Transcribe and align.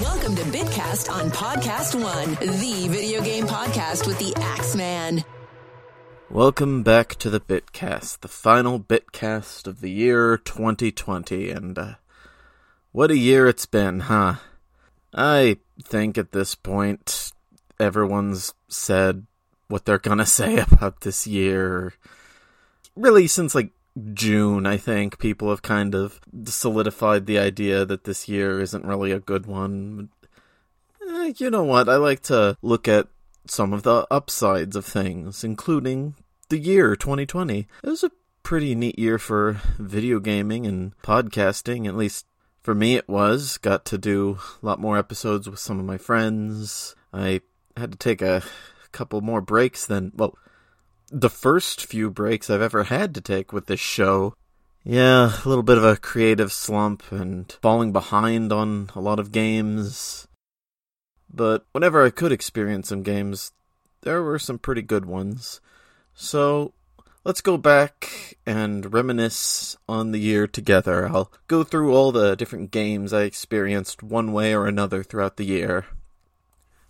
Welcome 0.00 0.34
to 0.36 0.42
Bitcast 0.44 1.12
on 1.12 1.30
Podcast 1.30 1.94
One, 1.94 2.30
the 2.40 2.88
video 2.88 3.20
game 3.22 3.46
podcast 3.46 4.06
with 4.06 4.18
the 4.18 4.32
Ax 4.40 4.74
Man. 4.74 5.26
Welcome 6.30 6.82
back 6.82 7.16
to 7.16 7.28
the 7.28 7.38
Bitcast, 7.38 8.20
the 8.20 8.28
final 8.28 8.80
Bitcast 8.80 9.66
of 9.66 9.82
the 9.82 9.90
year 9.90 10.38
2020, 10.38 11.50
and 11.50 11.78
uh, 11.78 11.94
what 12.92 13.10
a 13.10 13.16
year 13.18 13.46
it's 13.46 13.66
been, 13.66 14.00
huh? 14.00 14.36
I 15.12 15.58
think 15.82 16.16
at 16.16 16.32
this 16.32 16.54
point 16.54 17.32
everyone's 17.78 18.54
said 18.68 19.26
what 19.68 19.84
they're 19.84 19.98
gonna 19.98 20.24
say 20.40 20.60
about 20.60 21.02
this 21.02 21.26
year. 21.26 21.92
Really, 22.96 23.26
since 23.26 23.54
like 23.54 23.72
June, 24.14 24.66
I 24.66 24.76
think 24.76 25.18
people 25.18 25.50
have 25.50 25.62
kind 25.62 25.94
of 25.94 26.20
solidified 26.44 27.26
the 27.26 27.38
idea 27.38 27.84
that 27.84 28.04
this 28.04 28.28
year 28.28 28.60
isn't 28.60 28.84
really 28.84 29.12
a 29.12 29.20
good 29.20 29.46
one. 29.46 30.10
Eh, 31.08 31.32
you 31.36 31.50
know 31.50 31.64
what? 31.64 31.88
I 31.88 31.96
like 31.96 32.22
to 32.24 32.56
look 32.62 32.86
at 32.86 33.08
some 33.46 33.72
of 33.72 33.82
the 33.82 34.06
upsides 34.10 34.76
of 34.76 34.84
things, 34.84 35.42
including 35.42 36.14
the 36.48 36.58
year 36.58 36.94
2020. 36.94 37.66
It 37.82 37.88
was 37.88 38.04
a 38.04 38.12
pretty 38.42 38.74
neat 38.74 38.98
year 38.98 39.18
for 39.18 39.60
video 39.78 40.20
gaming 40.20 40.66
and 40.66 40.96
podcasting, 41.02 41.86
at 41.86 41.96
least 41.96 42.26
for 42.62 42.74
me 42.74 42.96
it 42.96 43.08
was. 43.08 43.58
Got 43.58 43.84
to 43.86 43.98
do 43.98 44.38
a 44.62 44.66
lot 44.66 44.80
more 44.80 44.98
episodes 44.98 45.48
with 45.48 45.58
some 45.58 45.78
of 45.78 45.84
my 45.84 45.98
friends. 45.98 46.94
I 47.12 47.40
had 47.76 47.92
to 47.92 47.98
take 47.98 48.22
a 48.22 48.42
couple 48.92 49.20
more 49.20 49.40
breaks 49.40 49.86
than, 49.86 50.12
well, 50.14 50.36
the 51.10 51.30
first 51.30 51.84
few 51.84 52.10
breaks 52.10 52.48
I've 52.48 52.62
ever 52.62 52.84
had 52.84 53.14
to 53.14 53.20
take 53.20 53.52
with 53.52 53.66
this 53.66 53.80
show. 53.80 54.34
Yeah, 54.84 55.32
a 55.44 55.48
little 55.48 55.62
bit 55.62 55.76
of 55.76 55.84
a 55.84 55.96
creative 55.96 56.52
slump 56.52 57.02
and 57.10 57.50
falling 57.60 57.92
behind 57.92 58.52
on 58.52 58.90
a 58.94 59.00
lot 59.00 59.18
of 59.18 59.32
games. 59.32 60.26
But 61.32 61.66
whenever 61.72 62.04
I 62.04 62.10
could 62.10 62.32
experience 62.32 62.88
some 62.88 63.02
games, 63.02 63.52
there 64.02 64.22
were 64.22 64.38
some 64.38 64.58
pretty 64.58 64.82
good 64.82 65.04
ones. 65.04 65.60
So 66.14 66.72
let's 67.24 67.40
go 67.40 67.56
back 67.56 68.38
and 68.46 68.92
reminisce 68.92 69.76
on 69.88 70.12
the 70.12 70.18
year 70.18 70.46
together. 70.46 71.08
I'll 71.08 71.30
go 71.46 71.62
through 71.62 71.94
all 71.94 72.12
the 72.12 72.36
different 72.36 72.70
games 72.70 73.12
I 73.12 73.22
experienced 73.22 74.02
one 74.02 74.32
way 74.32 74.54
or 74.54 74.66
another 74.66 75.02
throughout 75.02 75.36
the 75.36 75.44
year 75.44 75.86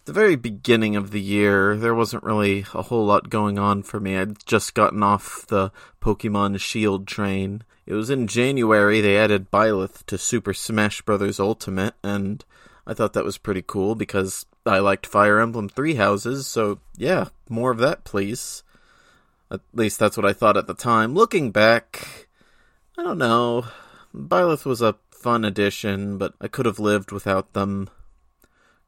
the 0.05 0.13
very 0.13 0.37
beginning 0.37 0.97
of 0.97 1.11
the 1.11 1.21
year, 1.21 1.77
there 1.77 1.95
wasn't 1.95 2.25
really 2.25 2.65
a 2.75 2.83
whole 2.83 3.05
lot 3.05 3.31
going 3.31 3.59
on 3.59 3.83
for 3.83 4.01
me. 4.01 4.17
I'd 4.17 4.45
just 4.47 4.75
gotten 4.75 5.03
off 5.03 5.47
the 5.47 5.71
Pokemon 6.01 6.59
Shield 6.61 7.07
train. 7.07 7.63
It 7.87 7.95
was 7.95 8.11
in 8.11 8.27
January 8.27 9.01
they 9.01 9.19
added 9.19 9.51
Byleth 9.51 10.05
to 10.07 10.19
Super 10.19 10.55
Smash 10.55 11.03
Bros. 11.03 11.41
Ultimate, 11.41 11.95
and 12.03 12.45
I 12.87 12.95
thought 12.95 13.13
that 13.15 13.25
was 13.25 13.39
pretty 13.39 13.63
cool 13.67 13.95
because 13.95 14.47
I 14.65 14.79
liked 14.79 15.07
Fire 15.07 15.39
Emblem 15.41 15.69
Three 15.69 15.95
Houses, 15.95 16.47
so 16.47 16.81
yeah, 16.97 17.29
more 17.49 17.71
of 17.71 17.79
that, 17.79 18.05
please. 18.05 18.63
At 19.51 19.61
least 19.75 19.99
that's 19.99 20.17
what 20.17 20.27
I 20.27 20.33
thought 20.33 20.57
at 20.57 20.67
the 20.67 20.75
time. 20.75 21.15
Looking 21.15 21.51
back, 21.51 22.29
I 22.97 23.03
don't 23.03 23.19
know. 23.19 23.65
Byleth 24.15 24.65
was 24.65 24.81
a 24.81 24.97
fun 25.11 25.45
addition, 25.45 26.19
but 26.19 26.35
I 26.41 26.49
could 26.49 26.67
have 26.67 26.79
lived 26.79 27.13
without 27.13 27.53
them. 27.53 27.91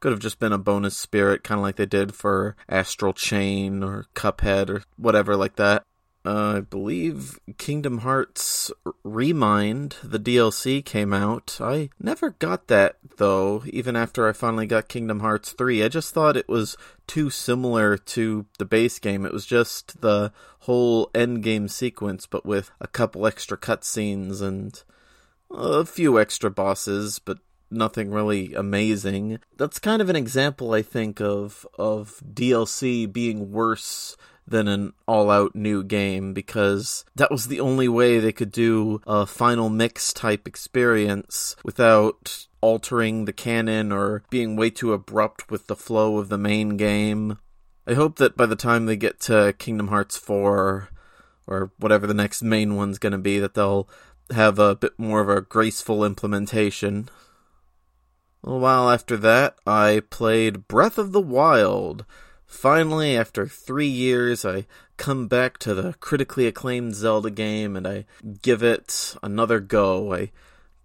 Could 0.03 0.11
have 0.11 0.19
just 0.19 0.37
been 0.37 0.51
a 0.51 0.57
bonus 0.57 0.97
spirit, 0.97 1.45
kind 1.45 1.59
of 1.59 1.63
like 1.63 1.77
they 1.77 1.85
did 1.85 2.13
for 2.13 2.57
Astral 2.67 3.13
Chain 3.13 3.81
or 3.81 4.07
Cuphead 4.13 4.69
or 4.69 4.83
whatever 4.97 5.37
like 5.37 5.55
that. 5.55 5.85
Uh, 6.25 6.55
I 6.57 6.59
believe 6.59 7.39
Kingdom 7.57 7.99
Hearts 7.99 8.69
Re 9.05 9.31
Mind, 9.31 9.95
the 10.03 10.19
DLC, 10.19 10.83
came 10.83 11.13
out. 11.13 11.57
I 11.61 11.87
never 12.01 12.31
got 12.31 12.67
that, 12.67 12.97
though, 13.15 13.63
even 13.67 13.95
after 13.95 14.27
I 14.27 14.33
finally 14.33 14.65
got 14.65 14.89
Kingdom 14.89 15.21
Hearts 15.21 15.53
3. 15.53 15.81
I 15.81 15.87
just 15.87 16.13
thought 16.13 16.35
it 16.35 16.49
was 16.49 16.75
too 17.07 17.29
similar 17.29 17.95
to 17.97 18.45
the 18.59 18.65
base 18.65 18.99
game. 18.99 19.25
It 19.25 19.31
was 19.31 19.45
just 19.45 20.01
the 20.01 20.33
whole 20.59 21.11
endgame 21.13 21.69
sequence, 21.69 22.27
but 22.27 22.45
with 22.45 22.71
a 22.81 22.87
couple 22.87 23.25
extra 23.25 23.57
cutscenes 23.57 24.41
and 24.41 24.83
a 25.49 25.85
few 25.85 26.19
extra 26.19 26.51
bosses, 26.51 27.19
but 27.19 27.37
nothing 27.73 28.11
really 28.11 28.53
amazing. 28.53 29.39
That's 29.57 29.79
kind 29.79 30.01
of 30.01 30.09
an 30.09 30.15
example, 30.15 30.73
I 30.73 30.81
think, 30.81 31.19
of 31.19 31.65
of 31.77 32.21
DLC 32.33 33.11
being 33.11 33.51
worse 33.51 34.15
than 34.47 34.67
an 34.67 34.93
all 35.07 35.29
out 35.29 35.55
new 35.55 35.83
game 35.83 36.33
because 36.33 37.05
that 37.15 37.31
was 37.31 37.47
the 37.47 37.59
only 37.59 37.87
way 37.87 38.19
they 38.19 38.31
could 38.31 38.51
do 38.51 39.01
a 39.07 39.25
final 39.25 39.69
mix 39.69 40.11
type 40.11 40.47
experience 40.47 41.55
without 41.63 42.47
altering 42.61 43.25
the 43.25 43.33
canon 43.33 43.91
or 43.91 44.23
being 44.29 44.55
way 44.55 44.69
too 44.69 44.93
abrupt 44.93 45.49
with 45.49 45.67
the 45.67 45.75
flow 45.75 46.17
of 46.17 46.29
the 46.29 46.37
main 46.37 46.77
game. 46.77 47.37
I 47.85 47.93
hope 47.93 48.17
that 48.17 48.37
by 48.37 48.45
the 48.45 48.55
time 48.55 48.85
they 48.85 48.95
get 48.95 49.19
to 49.21 49.53
Kingdom 49.57 49.89
Hearts 49.89 50.17
4 50.17 50.89
or 51.47 51.71
whatever 51.77 52.07
the 52.07 52.13
next 52.13 52.41
main 52.41 52.75
one's 52.75 52.99
going 52.99 53.11
to 53.11 53.17
be 53.17 53.39
that 53.39 53.53
they'll 53.53 53.89
have 54.31 54.59
a 54.59 54.75
bit 54.75 54.97
more 54.97 55.21
of 55.21 55.29
a 55.29 55.41
graceful 55.41 56.05
implementation. 56.05 57.09
A 58.43 58.55
while 58.55 58.89
after 58.89 59.15
that, 59.17 59.55
I 59.65 60.01
played 60.09 60.67
Breath 60.67 60.97
of 60.97 61.11
the 61.11 61.21
Wild. 61.21 62.05
Finally, 62.45 63.15
after 63.17 63.47
three 63.47 63.87
years, 63.87 64.43
I 64.43 64.65
come 64.97 65.27
back 65.27 65.57
to 65.59 65.73
the 65.73 65.93
critically 65.99 66.45
acclaimed 66.45 66.93
Zelda 66.93 67.31
game 67.31 67.75
and 67.75 67.87
I 67.87 68.05
give 68.41 68.61
it 68.61 69.15
another 69.23 69.59
go. 69.59 70.13
I 70.13 70.31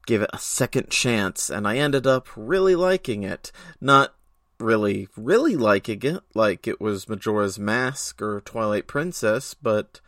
give 0.06 0.22
it 0.22 0.30
a 0.32 0.38
second 0.38 0.88
chance, 0.88 1.50
and 1.50 1.68
I 1.68 1.76
ended 1.76 2.06
up 2.06 2.28
really 2.34 2.74
liking 2.74 3.24
it. 3.24 3.52
Not 3.78 4.14
really, 4.58 5.06
really 5.16 5.54
liking 5.54 6.02
it 6.02 6.22
like 6.34 6.66
it 6.66 6.80
was 6.80 7.08
Majora's 7.08 7.58
Mask 7.58 8.22
or 8.22 8.40
Twilight 8.40 8.86
Princess, 8.86 9.52
but 9.52 10.00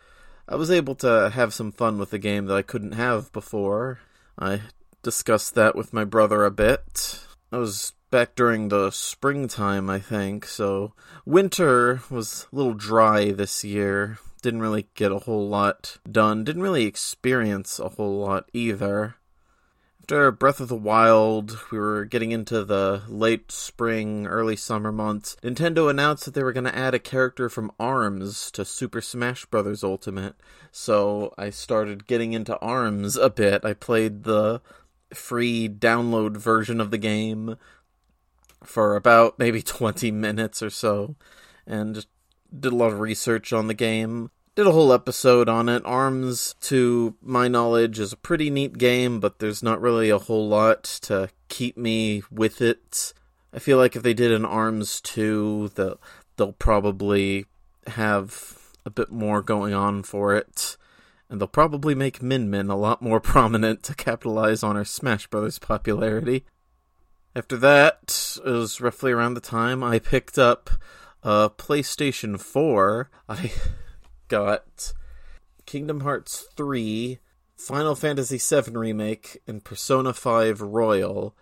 I 0.48 0.56
was 0.56 0.70
able 0.70 0.94
to 0.96 1.30
have 1.34 1.52
some 1.52 1.70
fun 1.70 1.98
with 1.98 2.10
the 2.10 2.18
game 2.18 2.46
that 2.46 2.56
I 2.56 2.62
couldn't 2.62 2.92
have 2.92 3.30
before. 3.32 4.00
I 4.38 4.62
discussed 5.02 5.54
that 5.56 5.76
with 5.76 5.92
my 5.92 6.04
brother 6.04 6.46
a 6.46 6.50
bit. 6.50 7.26
I 7.52 7.58
was 7.58 7.92
back 8.10 8.34
during 8.36 8.68
the 8.68 8.90
springtime, 8.90 9.90
I 9.90 9.98
think, 9.98 10.46
so 10.46 10.92
winter 11.24 12.02
was 12.08 12.46
a 12.52 12.56
little 12.56 12.74
dry 12.74 13.32
this 13.32 13.64
year. 13.64 14.18
Didn't 14.40 14.60
really 14.60 14.88
get 14.94 15.12
a 15.12 15.18
whole 15.18 15.48
lot 15.48 15.98
done. 16.10 16.44
Didn't 16.44 16.62
really 16.62 16.84
experience 16.84 17.78
a 17.78 17.90
whole 17.90 18.18
lot 18.18 18.48
either. 18.52 19.16
After 20.02 20.32
Breath 20.32 20.58
of 20.58 20.66
the 20.68 20.74
Wild, 20.74 21.56
we 21.70 21.78
were 21.78 22.04
getting 22.04 22.32
into 22.32 22.64
the 22.64 23.02
late 23.06 23.52
spring, 23.52 24.26
early 24.26 24.56
summer 24.56 24.90
months. 24.90 25.36
Nintendo 25.40 25.88
announced 25.88 26.24
that 26.24 26.34
they 26.34 26.42
were 26.42 26.52
going 26.52 26.64
to 26.64 26.76
add 26.76 26.94
a 26.94 26.98
character 26.98 27.48
from 27.48 27.70
ARMS 27.78 28.50
to 28.52 28.64
Super 28.64 29.00
Smash 29.00 29.46
Bros. 29.46 29.84
Ultimate. 29.84 30.34
So 30.72 31.32
I 31.38 31.50
started 31.50 32.08
getting 32.08 32.32
into 32.32 32.58
ARMS 32.58 33.16
a 33.16 33.30
bit. 33.30 33.64
I 33.64 33.72
played 33.72 34.24
the 34.24 34.62
free 35.14 35.68
download 35.68 36.36
version 36.36 36.80
of 36.80 36.90
the 36.90 36.98
game 36.98 37.56
for 38.64 38.96
about 38.96 39.38
maybe 39.38 39.62
20 39.62 40.10
minutes 40.10 40.62
or 40.62 40.70
so 40.70 41.16
and 41.66 42.06
did 42.58 42.72
a 42.72 42.76
lot 42.76 42.92
of 42.92 43.00
research 43.00 43.52
on 43.52 43.66
the 43.68 43.74
game. 43.74 44.30
Did 44.56 44.66
a 44.66 44.72
whole 44.72 44.92
episode 44.92 45.48
on 45.48 45.68
it. 45.68 45.82
ARMS, 45.84 46.56
to 46.62 47.16
my 47.22 47.46
knowledge, 47.46 48.00
is 48.00 48.12
a 48.12 48.16
pretty 48.16 48.50
neat 48.50 48.76
game, 48.78 49.20
but 49.20 49.38
there's 49.38 49.62
not 49.62 49.80
really 49.80 50.10
a 50.10 50.18
whole 50.18 50.48
lot 50.48 50.82
to 51.02 51.30
keep 51.48 51.76
me 51.76 52.24
with 52.30 52.60
it. 52.60 53.14
I 53.52 53.60
feel 53.60 53.78
like 53.78 53.94
if 53.94 54.02
they 54.02 54.12
did 54.12 54.32
an 54.32 54.44
ARMS 54.44 55.00
2, 55.00 55.70
they'll, 55.76 56.00
they'll 56.36 56.52
probably 56.52 57.46
have 57.86 58.58
a 58.84 58.90
bit 58.90 59.12
more 59.12 59.40
going 59.40 59.72
on 59.72 60.02
for 60.02 60.34
it 60.34 60.76
and 61.30 61.40
they'll 61.40 61.48
probably 61.48 61.94
make 61.94 62.20
Min 62.20 62.50
Min 62.50 62.68
a 62.68 62.76
lot 62.76 63.00
more 63.00 63.20
prominent 63.20 63.82
to 63.84 63.94
capitalize 63.94 64.62
on 64.62 64.76
her 64.76 64.84
Smash 64.84 65.28
Bros. 65.28 65.58
popularity. 65.58 66.44
After 67.34 67.56
that, 67.58 68.38
it 68.44 68.50
was 68.50 68.80
roughly 68.80 69.12
around 69.12 69.34
the 69.34 69.40
time 69.40 69.84
I 69.84 70.00
picked 70.00 70.36
up 70.36 70.68
a 71.22 71.48
PlayStation 71.48 72.40
4. 72.40 73.08
I 73.28 73.52
got 74.28 74.92
Kingdom 75.64 76.00
Hearts 76.00 76.48
3, 76.56 77.20
Final 77.56 77.94
Fantasy 77.94 78.38
VII 78.38 78.72
Remake, 78.72 79.40
and 79.46 79.62
Persona 79.62 80.12
5 80.12 80.60
Royal. 80.60 81.36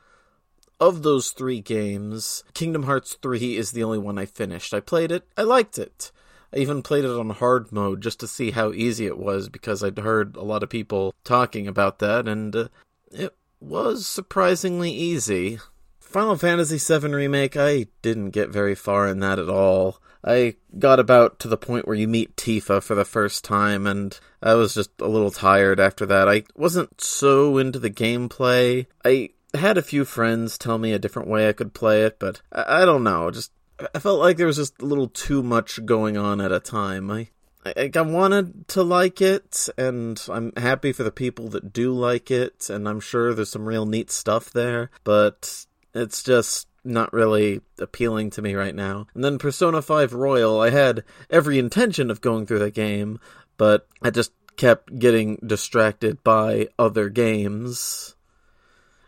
Of 0.78 1.02
those 1.02 1.30
three 1.30 1.60
games, 1.60 2.44
Kingdom 2.52 2.82
Hearts 2.82 3.16
3 3.20 3.56
is 3.56 3.72
the 3.72 3.82
only 3.82 3.98
one 3.98 4.18
I 4.18 4.26
finished. 4.26 4.74
I 4.74 4.80
played 4.80 5.10
it, 5.10 5.26
I 5.36 5.42
liked 5.42 5.78
it. 5.78 6.12
I 6.52 6.58
even 6.58 6.82
played 6.82 7.04
it 7.04 7.10
on 7.10 7.30
hard 7.30 7.72
mode 7.72 8.00
just 8.00 8.20
to 8.20 8.26
see 8.28 8.50
how 8.50 8.72
easy 8.72 9.06
it 9.06 9.18
was 9.18 9.48
because 9.48 9.82
I'd 9.82 9.98
heard 9.98 10.36
a 10.36 10.42
lot 10.42 10.62
of 10.62 10.70
people 10.70 11.14
talking 11.24 11.66
about 11.66 11.98
that, 11.98 12.26
and 12.26 12.54
uh, 12.54 12.68
it 13.10 13.36
was 13.60 14.06
surprisingly 14.06 14.90
easy. 14.90 15.58
Final 16.00 16.36
Fantasy 16.36 16.78
VII 16.78 17.08
Remake, 17.08 17.56
I 17.56 17.86
didn't 18.00 18.30
get 18.30 18.48
very 18.48 18.74
far 18.74 19.06
in 19.08 19.20
that 19.20 19.38
at 19.38 19.50
all. 19.50 20.00
I 20.24 20.56
got 20.78 20.98
about 20.98 21.38
to 21.40 21.48
the 21.48 21.56
point 21.56 21.86
where 21.86 21.96
you 21.96 22.08
meet 22.08 22.36
Tifa 22.36 22.82
for 22.82 22.94
the 22.94 23.04
first 23.04 23.44
time, 23.44 23.86
and 23.86 24.18
I 24.42 24.54
was 24.54 24.74
just 24.74 24.90
a 25.00 25.06
little 25.06 25.30
tired 25.30 25.78
after 25.78 26.06
that. 26.06 26.28
I 26.28 26.44
wasn't 26.56 27.00
so 27.00 27.58
into 27.58 27.78
the 27.78 27.90
gameplay. 27.90 28.86
I 29.04 29.30
had 29.54 29.78
a 29.78 29.82
few 29.82 30.04
friends 30.04 30.58
tell 30.58 30.78
me 30.78 30.92
a 30.92 30.98
different 30.98 31.28
way 31.28 31.48
I 31.48 31.52
could 31.52 31.72
play 31.72 32.04
it, 32.04 32.18
but 32.18 32.40
I, 32.52 32.82
I 32.82 32.84
don't 32.84 33.04
know. 33.04 33.30
Just 33.30 33.52
I 33.94 33.98
felt 33.98 34.18
like 34.18 34.36
there 34.36 34.46
was 34.46 34.56
just 34.56 34.80
a 34.82 34.86
little 34.86 35.08
too 35.08 35.42
much 35.42 35.84
going 35.84 36.16
on 36.16 36.40
at 36.40 36.52
a 36.52 36.60
time. 36.60 37.10
I, 37.10 37.28
I 37.64 37.90
I 37.94 38.00
wanted 38.00 38.68
to 38.68 38.82
like 38.82 39.20
it, 39.20 39.68
and 39.78 40.20
I'm 40.28 40.52
happy 40.56 40.92
for 40.92 41.04
the 41.04 41.12
people 41.12 41.48
that 41.50 41.72
do 41.72 41.92
like 41.92 42.30
it, 42.30 42.68
and 42.70 42.88
I'm 42.88 43.00
sure 43.00 43.34
there's 43.34 43.50
some 43.50 43.66
real 43.66 43.86
neat 43.86 44.10
stuff 44.10 44.50
there, 44.50 44.90
but 45.04 45.66
it's 45.94 46.22
just 46.22 46.66
not 46.84 47.12
really 47.12 47.60
appealing 47.78 48.30
to 48.30 48.42
me 48.42 48.54
right 48.54 48.74
now. 48.74 49.06
And 49.14 49.22
then 49.22 49.38
Persona 49.38 49.82
5 49.82 50.12
Royal, 50.12 50.60
I 50.60 50.70
had 50.70 51.04
every 51.30 51.58
intention 51.58 52.10
of 52.10 52.20
going 52.20 52.46
through 52.46 52.60
the 52.60 52.70
game, 52.70 53.20
but 53.56 53.86
I 54.02 54.10
just 54.10 54.32
kept 54.56 54.98
getting 54.98 55.38
distracted 55.46 56.22
by 56.24 56.68
other 56.78 57.08
games. 57.08 58.16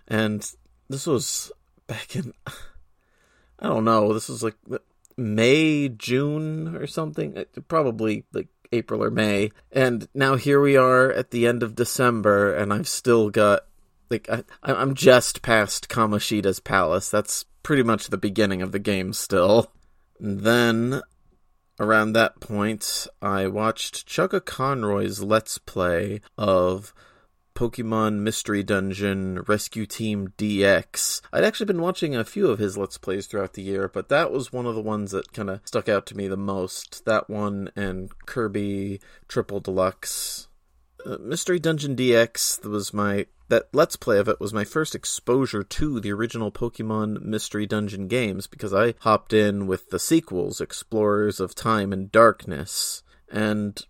And 0.06 0.48
this 0.88 1.06
was 1.06 1.50
back 1.86 2.14
in 2.16 2.32
I 3.60 3.68
don't 3.68 3.84
know, 3.84 4.12
this 4.12 4.28
was 4.28 4.42
like 4.42 4.56
May, 5.16 5.88
June 5.88 6.74
or 6.76 6.86
something, 6.86 7.36
uh, 7.36 7.44
probably 7.68 8.24
like 8.32 8.48
April 8.72 9.02
or 9.02 9.10
May. 9.10 9.50
And 9.70 10.08
now 10.14 10.36
here 10.36 10.60
we 10.60 10.76
are 10.76 11.10
at 11.12 11.30
the 11.30 11.46
end 11.46 11.62
of 11.62 11.74
December 11.74 12.54
and 12.54 12.72
I've 12.72 12.88
still 12.88 13.30
got 13.30 13.66
like 14.10 14.28
I, 14.30 14.44
I'm 14.62 14.94
just 14.94 15.42
past 15.42 15.88
Kamoshida's 15.88 16.60
palace. 16.60 17.10
That's 17.10 17.44
pretty 17.62 17.82
much 17.82 18.08
the 18.08 18.18
beginning 18.18 18.62
of 18.62 18.72
the 18.72 18.78
game 18.78 19.12
still. 19.12 19.70
And 20.18 20.40
then 20.40 21.02
around 21.78 22.12
that 22.12 22.40
point, 22.40 23.06
I 23.22 23.46
watched 23.46 24.06
Chuggaconroy's 24.06 25.22
Let's 25.22 25.58
Play 25.58 26.20
of 26.36 26.92
Pokemon 27.54 28.20
Mystery 28.20 28.62
Dungeon 28.62 29.42
Rescue 29.46 29.86
Team 29.86 30.32
DX. 30.38 31.20
I'd 31.32 31.44
actually 31.44 31.66
been 31.66 31.82
watching 31.82 32.14
a 32.14 32.24
few 32.24 32.48
of 32.48 32.58
his 32.58 32.76
Let's 32.76 32.98
Plays 32.98 33.26
throughout 33.26 33.54
the 33.54 33.62
year, 33.62 33.88
but 33.88 34.08
that 34.08 34.32
was 34.32 34.52
one 34.52 34.66
of 34.66 34.74
the 34.74 34.80
ones 34.80 35.10
that 35.12 35.32
kind 35.32 35.50
of 35.50 35.60
stuck 35.64 35.88
out 35.88 36.06
to 36.06 36.16
me 36.16 36.28
the 36.28 36.36
most. 36.36 37.04
That 37.04 37.28
one 37.28 37.70
and 37.76 38.10
Kirby 38.26 39.00
Triple 39.28 39.60
Deluxe. 39.60 40.48
Uh, 41.04 41.16
Mystery 41.18 41.58
Dungeon 41.58 41.96
DX 41.96 42.64
was 42.64 42.92
my 42.92 43.26
that 43.50 43.68
Let's 43.72 43.96
Play 43.96 44.18
of 44.18 44.28
it 44.28 44.40
was 44.40 44.54
my 44.54 44.64
first 44.64 44.94
exposure 44.94 45.64
to 45.64 46.00
the 46.00 46.12
original 46.12 46.52
Pokemon 46.52 47.22
Mystery 47.22 47.66
Dungeon 47.66 48.06
games 48.06 48.46
because 48.46 48.72
I 48.72 48.94
hopped 49.00 49.32
in 49.32 49.66
with 49.66 49.90
the 49.90 49.98
sequels, 49.98 50.60
Explorers 50.60 51.40
of 51.40 51.54
Time 51.54 51.92
and 51.92 52.12
Darkness, 52.12 53.02
and 53.30 53.84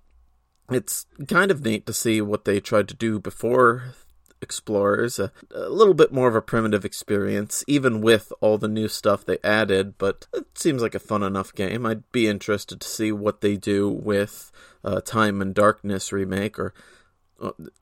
it's 0.71 1.07
kind 1.29 1.51
of 1.51 1.65
neat 1.65 1.87
to 1.87 1.93
see 1.93 2.21
what 2.21 2.45
they 2.45 2.61
tried 2.61 2.89
to 2.89 2.95
do 2.95 3.19
before 3.19 3.95
Explorers. 4.43 5.19
A, 5.19 5.33
a, 5.55 5.69
little 5.69 5.93
bit 5.93 6.13
more 6.13 6.27
of 6.27 6.35
a 6.35 6.41
primitive 6.41 6.85
experience, 6.85 7.63
even 7.67 8.01
with 8.01 8.33
all 8.41 8.57
the 8.57 8.69
new 8.69 8.89
stuff 8.89 9.25
they 9.25 9.39
added, 9.45 9.99
but 9.99 10.27
it 10.33 10.47
seems 10.57 10.81
like 10.81 10.95
a 10.95 10.99
fun 10.99 11.23
enough 11.23 11.55
game. 11.55 11.85
I'd 11.85 12.11
be 12.11 12.27
interested 12.27 12.81
to 12.81 12.89
see 12.89 13.13
what 13.13 13.43
they 13.43 13.57
do 13.57 13.89
with 13.89 14.51
uh, 14.83 15.03
Time 15.03 15.43
and 15.43 15.55
Darkness 15.55 16.11
remake, 16.11 16.59
or 16.59 16.73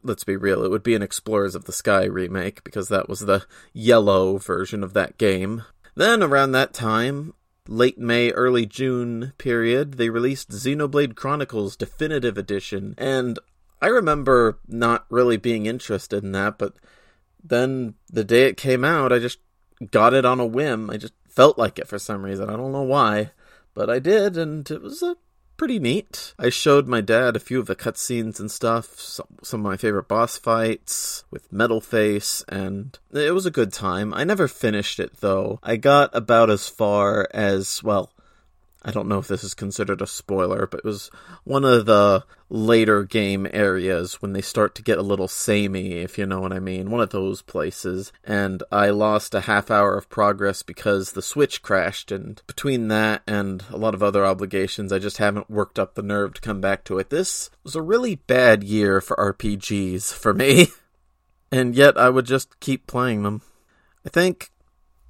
let's 0.02 0.24
be 0.24 0.36
real, 0.36 0.64
it 0.64 0.70
would 0.70 0.82
be 0.82 0.94
an 0.94 1.02
Explorers 1.02 1.54
of 1.54 1.64
the 1.64 1.72
Sky 1.72 2.04
remake 2.04 2.64
because 2.64 2.88
that 2.88 3.08
was 3.08 3.20
the 3.20 3.44
yellow 3.72 4.38
version 4.38 4.82
of 4.82 4.94
that 4.94 5.18
game. 5.18 5.62
Then, 5.94 6.22
around 6.22 6.52
that 6.52 6.72
time, 6.72 7.34
late 7.68 7.98
May, 7.98 8.30
early 8.32 8.66
June 8.66 9.34
period, 9.38 9.94
they 9.94 10.08
released 10.08 10.50
Xenoblade 10.50 11.14
Chronicles 11.14 11.76
Definitive 11.76 12.36
Edition, 12.36 12.94
and 12.98 13.38
I 13.80 13.86
remember 13.86 14.58
not 14.66 15.06
really 15.10 15.36
being 15.36 15.66
interested 15.66 16.24
in 16.24 16.32
that, 16.32 16.58
but 16.58 16.74
then 17.42 17.94
the 18.10 18.24
day 18.24 18.48
it 18.48 18.56
came 18.56 18.84
out, 18.84 19.12
I 19.12 19.18
just 19.18 19.38
got 19.90 20.14
it 20.14 20.24
on 20.24 20.40
a 20.40 20.46
whim. 20.46 20.90
I 20.90 20.96
just 20.96 21.14
felt 21.28 21.58
like 21.58 21.78
it 21.78 21.86
for 21.86 21.98
some 21.98 22.24
reason. 22.24 22.50
I 22.50 22.56
don't 22.56 22.72
know 22.72 22.82
why, 22.82 23.30
but 23.74 23.88
I 23.88 24.00
did, 24.00 24.36
and 24.36 24.68
it 24.68 24.82
was 24.82 25.02
a 25.02 25.16
pretty 25.58 25.78
neat. 25.78 26.32
I 26.38 26.48
showed 26.48 26.86
my 26.86 27.02
dad 27.02 27.36
a 27.36 27.40
few 27.40 27.60
of 27.60 27.66
the 27.66 27.76
cutscenes 27.76 28.40
and 28.40 28.50
stuff, 28.50 28.98
some, 28.98 29.26
of 29.42 29.60
my 29.60 29.76
favorite 29.76 30.08
boss 30.08 30.38
fights 30.38 31.24
with 31.30 31.52
Metal 31.52 31.80
Face, 31.82 32.42
and 32.48 32.98
it 33.12 33.34
was 33.34 33.44
a 33.44 33.50
good 33.50 33.72
time. 33.72 34.14
I 34.14 34.24
never 34.24 34.48
finished 34.48 34.98
it 34.98 35.20
though. 35.20 35.58
I 35.62 35.76
got 35.76 36.14
about 36.14 36.48
as 36.48 36.68
far 36.68 37.28
as, 37.34 37.82
well, 37.82 38.10
I 38.82 38.92
don't 38.92 39.08
know 39.08 39.18
if 39.18 39.26
this 39.26 39.42
is 39.42 39.54
considered 39.54 40.00
a 40.00 40.06
spoiler, 40.06 40.66
but 40.66 40.78
it 40.78 40.84
was 40.84 41.10
one 41.42 41.64
of 41.64 41.86
the 41.86 42.24
later 42.48 43.02
game 43.02 43.46
areas 43.52 44.22
when 44.22 44.32
they 44.32 44.40
start 44.40 44.76
to 44.76 44.82
get 44.82 44.98
a 44.98 45.02
little 45.02 45.26
samey, 45.26 45.94
if 45.94 46.16
you 46.16 46.26
know 46.26 46.40
what 46.40 46.52
I 46.52 46.60
mean. 46.60 46.90
One 46.90 47.00
of 47.00 47.10
those 47.10 47.42
places. 47.42 48.12
And 48.22 48.62
I 48.70 48.90
lost 48.90 49.34
a 49.34 49.42
half 49.42 49.70
hour 49.70 49.96
of 49.96 50.08
progress 50.08 50.62
because 50.62 51.12
the 51.12 51.22
Switch 51.22 51.60
crashed. 51.60 52.12
And 52.12 52.40
between 52.46 52.86
that 52.88 53.22
and 53.26 53.64
a 53.70 53.76
lot 53.76 53.94
of 53.94 54.02
other 54.02 54.24
obligations, 54.24 54.92
I 54.92 55.00
just 55.00 55.18
haven't 55.18 55.50
worked 55.50 55.78
up 55.78 55.94
the 55.94 56.02
nerve 56.02 56.34
to 56.34 56.40
come 56.40 56.60
back 56.60 56.84
to 56.84 56.98
it. 56.98 57.10
This 57.10 57.50
was 57.64 57.74
a 57.74 57.82
really 57.82 58.14
bad 58.14 58.62
year 58.62 59.00
for 59.00 59.16
RPGs 59.16 60.12
for 60.12 60.32
me. 60.32 60.68
and 61.50 61.74
yet 61.74 61.98
I 61.98 62.10
would 62.10 62.26
just 62.26 62.60
keep 62.60 62.86
playing 62.86 63.24
them. 63.24 63.42
I 64.06 64.08
think 64.08 64.50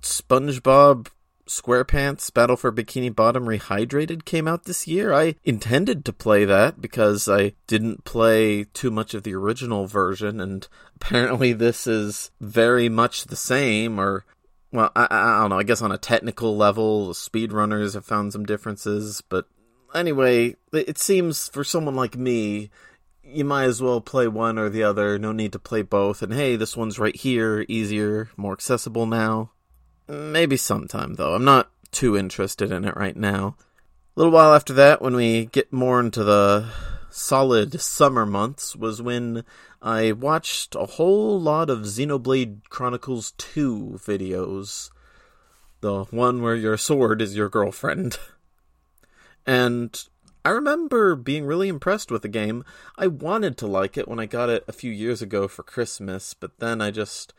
SpongeBob 0.01 1.09
SquarePants 1.49 2.33
Battle 2.33 2.57
for 2.57 2.71
Bikini 2.71 3.15
Bottom 3.15 3.47
Rehydrated 3.47 4.25
came 4.25 4.47
out 4.47 4.65
this 4.65 4.87
year. 4.87 5.13
I 5.13 5.35
intended 5.45 6.05
to 6.05 6.13
play 6.13 6.45
that 6.45 6.81
because 6.81 7.29
I 7.29 7.55
didn't 7.67 8.05
play 8.05 8.65
too 8.65 8.91
much 8.91 9.15
of 9.15 9.23
the 9.23 9.35
original 9.35 9.87
version, 9.87 10.41
and 10.41 10.67
apparently 10.97 11.53
this 11.53 11.87
is 11.87 12.31
very 12.41 12.89
much 12.89 13.25
the 13.25 13.37
same, 13.37 13.99
or 13.99 14.25
well, 14.73 14.93
I, 14.95 15.09
I 15.11 15.41
don't 15.41 15.51
know. 15.51 15.59
I 15.59 15.65
guess 15.65 15.83
on 15.83 15.93
a 15.93 15.99
technical 15.99 16.57
level, 16.57 17.09
speedrunners 17.09 17.95
have 17.95 18.05
found 18.05 18.33
some 18.33 18.45
differences, 18.45 19.23
but 19.29 19.47
anyway, 19.95 20.57
it 20.73 20.99
seems 20.99 21.49
for 21.49 21.65
someone 21.65 21.97
like 21.97 22.17
me, 22.17 22.71
you 23.23 23.45
might 23.45 23.65
as 23.65 23.83
well 23.83 24.01
play 24.01 24.29
one 24.29 24.59
or 24.59 24.69
the 24.69 24.83
other. 24.83 25.19
No 25.19 25.33
need 25.33 25.53
to 25.53 25.59
play 25.59 25.83
both. 25.83 26.23
And 26.23 26.33
hey, 26.33 26.57
this 26.57 26.77
one's 26.77 26.99
right 26.99 27.17
here, 27.17 27.65
easier, 27.69 28.31
more 28.37 28.53
accessible 28.53 29.07
now. 29.07 29.51
Maybe 30.09 30.57
sometime, 30.57 31.15
though. 31.15 31.35
I'm 31.35 31.45
not 31.45 31.71
too 31.93 32.17
interested 32.17 32.73
in 32.73 32.85
it 32.85 32.97
right 32.97 33.17
now. 33.17 33.57
A 34.17 34.21
little 34.21 34.33
while 34.33 34.55
after 34.55 34.73
that, 34.75 35.03
when 35.03 35.15
we 35.15 35.47
get 35.47 35.73
more 35.73 36.01
into 36.01 36.25
the 36.25 36.69
solid 37.11 37.81
summer 37.81 38.25
months, 38.25 38.75
was 38.75 39.03
when 39.03 39.45
I 39.83 40.13
watched 40.13 40.75
a 40.75 40.87
whole 40.87 41.41
lot 41.41 41.71
of 41.71 41.81
Xenoblade 41.81 42.69
Chronicles 42.71 43.33
2 43.39 44.01
videos. 44.03 44.91
The 45.81 46.05
one 46.05 46.43
where 46.43 46.57
your 46.57 46.77
sword 46.77 47.23
is 47.23 47.37
your 47.37 47.49
girlfriend. 47.49 48.19
And 49.47 49.99
I 50.45 50.51
remember 50.51 51.17
being 51.17 51.47
really 51.47 51.69
impressed 51.69 52.11
with 52.11 52.21
the 52.21 52.29
game. 52.29 52.65
I 52.99 53.07
wanted 53.07 53.57
to 53.57 53.67
like 53.67 53.97
it 53.97 54.07
when 54.07 54.21
I 54.21 54.27
got 54.27 54.51
it 54.51 54.63
a 54.69 54.75
few 54.75 54.93
years 54.93 55.23
ago 55.23 55.49
for 55.49 55.63
Christmas, 55.63 56.35
but 56.35 56.59
then 56.59 56.83
I 56.83 56.91
just 56.91 57.33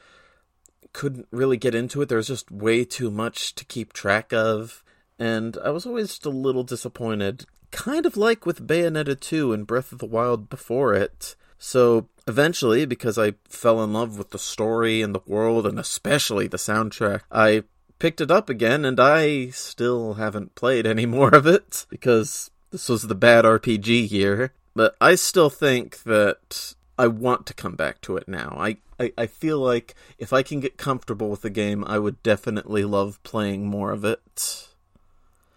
couldn't 0.93 1.27
really 1.31 1.57
get 1.57 1.75
into 1.75 2.01
it. 2.01 2.09
There 2.09 2.17
was 2.17 2.27
just 2.27 2.51
way 2.51 2.83
too 2.85 3.11
much 3.11 3.55
to 3.55 3.65
keep 3.65 3.93
track 3.93 4.33
of, 4.33 4.83
and 5.17 5.57
I 5.63 5.69
was 5.69 5.85
always 5.85 6.07
just 6.07 6.25
a 6.25 6.29
little 6.29 6.63
disappointed. 6.63 7.45
Kind 7.71 8.05
of 8.05 8.17
like 8.17 8.45
with 8.45 8.67
Bayonetta 8.67 9.19
2 9.19 9.53
and 9.53 9.67
Breath 9.67 9.91
of 9.91 9.99
the 9.99 10.05
Wild 10.05 10.49
before 10.49 10.93
it. 10.93 11.35
So 11.59 12.07
eventually, 12.27 12.85
because 12.85 13.17
I 13.17 13.33
fell 13.47 13.83
in 13.83 13.93
love 13.93 14.17
with 14.17 14.31
the 14.31 14.39
story 14.39 15.01
and 15.01 15.13
the 15.13 15.21
world, 15.27 15.67
and 15.67 15.77
especially 15.77 16.47
the 16.47 16.57
soundtrack, 16.57 17.21
I 17.31 17.63
picked 17.99 18.21
it 18.21 18.31
up 18.31 18.49
again, 18.49 18.85
and 18.85 18.99
I 18.99 19.49
still 19.49 20.15
haven't 20.15 20.55
played 20.55 20.87
any 20.87 21.05
more 21.05 21.35
of 21.35 21.45
it 21.45 21.85
because 21.89 22.49
this 22.71 22.87
was 22.87 23.03
the 23.03 23.15
bad 23.15 23.45
RPG 23.45 24.09
year. 24.09 24.53
But 24.75 24.95
I 25.01 25.15
still 25.15 25.49
think 25.49 26.03
that 26.03 26.75
I 26.99 27.07
want 27.07 27.45
to 27.45 27.53
come 27.53 27.75
back 27.75 28.01
to 28.01 28.17
it 28.17 28.27
now. 28.27 28.57
I, 28.59 28.75
I, 28.99 29.13
I 29.17 29.25
feel 29.25 29.57
like 29.57 29.95
if 30.17 30.33
I 30.33 30.43
can 30.43 30.59
get 30.59 30.75
comfortable 30.75 31.29
with 31.29 31.43
the 31.43 31.49
game, 31.49 31.85
I 31.87 31.97
would 31.97 32.21
definitely 32.23 32.83
love 32.83 33.23
playing 33.23 33.65
more 33.65 33.91
of 33.91 34.03
it. 34.03 34.67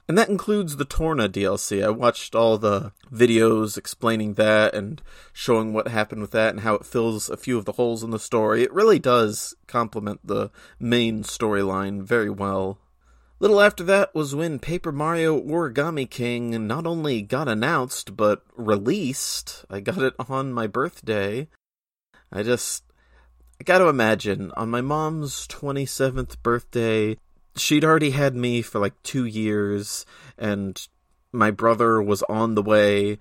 And 0.06 0.16
that 0.16 0.28
includes 0.28 0.76
the 0.76 0.84
Torna 0.84 1.28
DLC. 1.28 1.84
I 1.84 1.90
watched 1.90 2.36
all 2.36 2.58
the 2.58 2.92
videos 3.12 3.76
explaining 3.76 4.34
that 4.34 4.72
and 4.72 5.02
showing 5.32 5.72
what 5.72 5.88
happened 5.88 6.20
with 6.20 6.30
that 6.30 6.50
and 6.50 6.60
how 6.60 6.74
it 6.74 6.86
fills 6.86 7.28
a 7.28 7.36
few 7.36 7.58
of 7.58 7.64
the 7.64 7.72
holes 7.72 8.04
in 8.04 8.10
the 8.10 8.20
story. 8.20 8.62
It 8.62 8.72
really 8.72 9.00
does 9.00 9.56
complement 9.66 10.20
the 10.24 10.50
main 10.78 11.24
storyline 11.24 12.02
very 12.02 12.30
well. 12.30 12.78
Little 13.42 13.60
after 13.60 13.82
that 13.82 14.14
was 14.14 14.36
when 14.36 14.60
Paper 14.60 14.92
Mario 14.92 15.36
Origami 15.40 16.08
King 16.08 16.68
not 16.68 16.86
only 16.86 17.22
got 17.22 17.48
announced, 17.48 18.16
but 18.16 18.44
released. 18.54 19.64
I 19.68 19.80
got 19.80 19.98
it 19.98 20.14
on 20.28 20.52
my 20.52 20.68
birthday. 20.68 21.48
I 22.30 22.44
just. 22.44 22.84
I 23.60 23.64
gotta 23.64 23.88
imagine, 23.88 24.52
on 24.56 24.70
my 24.70 24.80
mom's 24.80 25.48
27th 25.48 26.40
birthday, 26.44 27.16
she'd 27.56 27.84
already 27.84 28.10
had 28.10 28.36
me 28.36 28.62
for 28.62 28.78
like 28.78 29.02
two 29.02 29.24
years, 29.24 30.06
and 30.38 30.80
my 31.32 31.50
brother 31.50 32.00
was 32.00 32.22
on 32.28 32.54
the 32.54 32.62
way. 32.62 33.18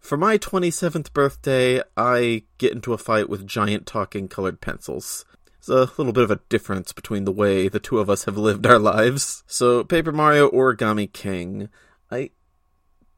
For 0.00 0.18
my 0.18 0.36
27th 0.36 1.14
birthday, 1.14 1.80
I 1.96 2.42
get 2.58 2.72
into 2.72 2.92
a 2.92 2.98
fight 2.98 3.30
with 3.30 3.46
giant 3.46 3.86
talking 3.86 4.28
colored 4.28 4.60
pencils. 4.60 5.24
It's 5.62 5.68
a 5.68 5.88
little 5.96 6.12
bit 6.12 6.24
of 6.24 6.30
a 6.32 6.40
difference 6.48 6.92
between 6.92 7.22
the 7.22 7.30
way 7.30 7.68
the 7.68 7.78
two 7.78 8.00
of 8.00 8.10
us 8.10 8.24
have 8.24 8.36
lived 8.36 8.66
our 8.66 8.80
lives. 8.80 9.44
So, 9.46 9.84
Paper 9.84 10.10
Mario 10.10 10.50
Origami 10.50 11.12
King. 11.12 11.68
I 12.10 12.30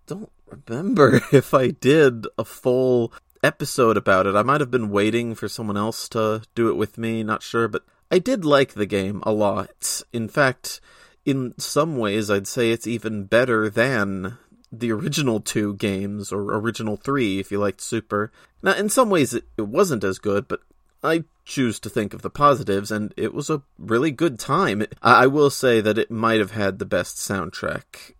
don't 0.06 0.30
remember 0.46 1.22
if 1.32 1.54
I 1.54 1.68
did 1.68 2.26
a 2.36 2.44
full 2.44 3.14
episode 3.42 3.96
about 3.96 4.26
it. 4.26 4.36
I 4.36 4.42
might 4.42 4.60
have 4.60 4.70
been 4.70 4.90
waiting 4.90 5.34
for 5.34 5.48
someone 5.48 5.78
else 5.78 6.06
to 6.10 6.42
do 6.54 6.68
it 6.68 6.76
with 6.76 6.98
me, 6.98 7.22
not 7.22 7.42
sure, 7.42 7.66
but 7.66 7.86
I 8.10 8.18
did 8.18 8.44
like 8.44 8.74
the 8.74 8.84
game 8.84 9.22
a 9.22 9.32
lot. 9.32 10.02
In 10.12 10.28
fact, 10.28 10.82
in 11.24 11.54
some 11.58 11.96
ways, 11.96 12.30
I'd 12.30 12.46
say 12.46 12.72
it's 12.72 12.86
even 12.86 13.24
better 13.24 13.70
than 13.70 14.36
the 14.70 14.92
original 14.92 15.40
two 15.40 15.76
games, 15.76 16.30
or 16.30 16.42
original 16.42 16.98
three 16.98 17.38
if 17.38 17.50
you 17.50 17.58
liked 17.58 17.80
Super. 17.80 18.30
Now, 18.62 18.74
in 18.74 18.90
some 18.90 19.08
ways, 19.08 19.32
it, 19.32 19.44
it 19.56 19.66
wasn't 19.66 20.04
as 20.04 20.18
good, 20.18 20.46
but 20.46 20.60
I 21.02 21.24
choose 21.44 21.78
to 21.80 21.90
think 21.90 22.14
of 22.14 22.22
the 22.22 22.30
positives, 22.30 22.90
and 22.90 23.12
it 23.16 23.34
was 23.34 23.50
a 23.50 23.62
really 23.78 24.10
good 24.10 24.38
time. 24.38 24.84
I, 25.02 25.26
will 25.26 25.50
say 25.50 25.80
that 25.80 25.98
it 25.98 26.10
might 26.10 26.40
have 26.40 26.52
had 26.52 26.78
the 26.78 26.86
best 26.86 27.16
soundtrack, 27.16 28.12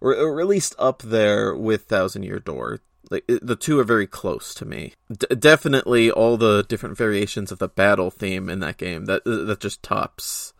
or, 0.00 0.14
or 0.14 0.40
at 0.40 0.46
least 0.46 0.74
up 0.78 1.02
there 1.02 1.54
with 1.54 1.84
Thousand 1.84 2.22
Year 2.22 2.38
Door. 2.38 2.80
Like 3.10 3.24
the 3.26 3.56
two 3.56 3.78
are 3.80 3.84
very 3.84 4.06
close 4.06 4.54
to 4.54 4.64
me. 4.64 4.94
D- 5.10 5.34
definitely, 5.36 6.10
all 6.10 6.36
the 6.36 6.64
different 6.68 6.96
variations 6.96 7.50
of 7.50 7.58
the 7.58 7.68
battle 7.68 8.10
theme 8.10 8.48
in 8.48 8.60
that 8.60 8.76
game 8.76 9.06
that 9.06 9.24
that 9.24 9.60
just 9.60 9.82
tops. 9.82 10.52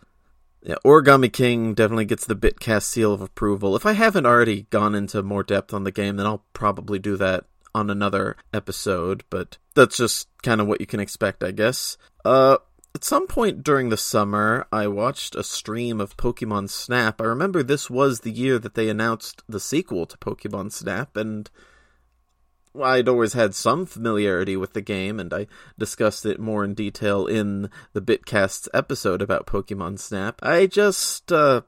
Yeah, 0.62 0.74
Origami 0.84 1.32
King 1.32 1.72
definitely 1.72 2.04
gets 2.04 2.26
the 2.26 2.36
Bitcast 2.36 2.82
seal 2.82 3.14
of 3.14 3.22
approval. 3.22 3.76
If 3.76 3.86
I 3.86 3.92
haven't 3.92 4.26
already 4.26 4.66
gone 4.68 4.94
into 4.94 5.22
more 5.22 5.42
depth 5.42 5.72
on 5.72 5.84
the 5.84 5.92
game, 5.92 6.16
then 6.16 6.26
I'll 6.26 6.44
probably 6.52 6.98
do 6.98 7.16
that 7.16 7.46
on 7.74 7.90
another 7.90 8.36
episode. 8.52 9.24
But 9.30 9.58
that's 9.74 9.96
just 9.96 10.28
kind 10.42 10.60
of 10.60 10.66
what 10.66 10.80
you 10.80 10.86
can 10.86 11.00
expect, 11.00 11.42
I 11.42 11.50
guess. 11.50 11.96
Uh, 12.24 12.58
at 12.94 13.04
some 13.04 13.26
point 13.26 13.62
during 13.62 13.88
the 13.88 13.96
summer, 13.96 14.66
I 14.72 14.88
watched 14.88 15.34
a 15.34 15.44
stream 15.44 16.00
of 16.00 16.16
Pokemon 16.16 16.70
Snap. 16.70 17.20
I 17.20 17.24
remember 17.24 17.62
this 17.62 17.88
was 17.88 18.20
the 18.20 18.32
year 18.32 18.58
that 18.58 18.74
they 18.74 18.88
announced 18.88 19.42
the 19.48 19.60
sequel 19.60 20.06
to 20.06 20.18
Pokemon 20.18 20.72
Snap, 20.72 21.16
and 21.16 21.48
I'd 22.80 23.08
always 23.08 23.32
had 23.32 23.54
some 23.54 23.86
familiarity 23.86 24.56
with 24.56 24.72
the 24.72 24.80
game, 24.80 25.20
and 25.20 25.32
I 25.32 25.46
discussed 25.78 26.26
it 26.26 26.40
more 26.40 26.64
in 26.64 26.74
detail 26.74 27.26
in 27.26 27.70
the 27.92 28.02
Bitcasts 28.02 28.68
episode 28.74 29.22
about 29.22 29.46
Pokemon 29.46 29.98
Snap. 29.98 30.40
I 30.42 30.66
just, 30.66 31.30
uh, 31.30 31.62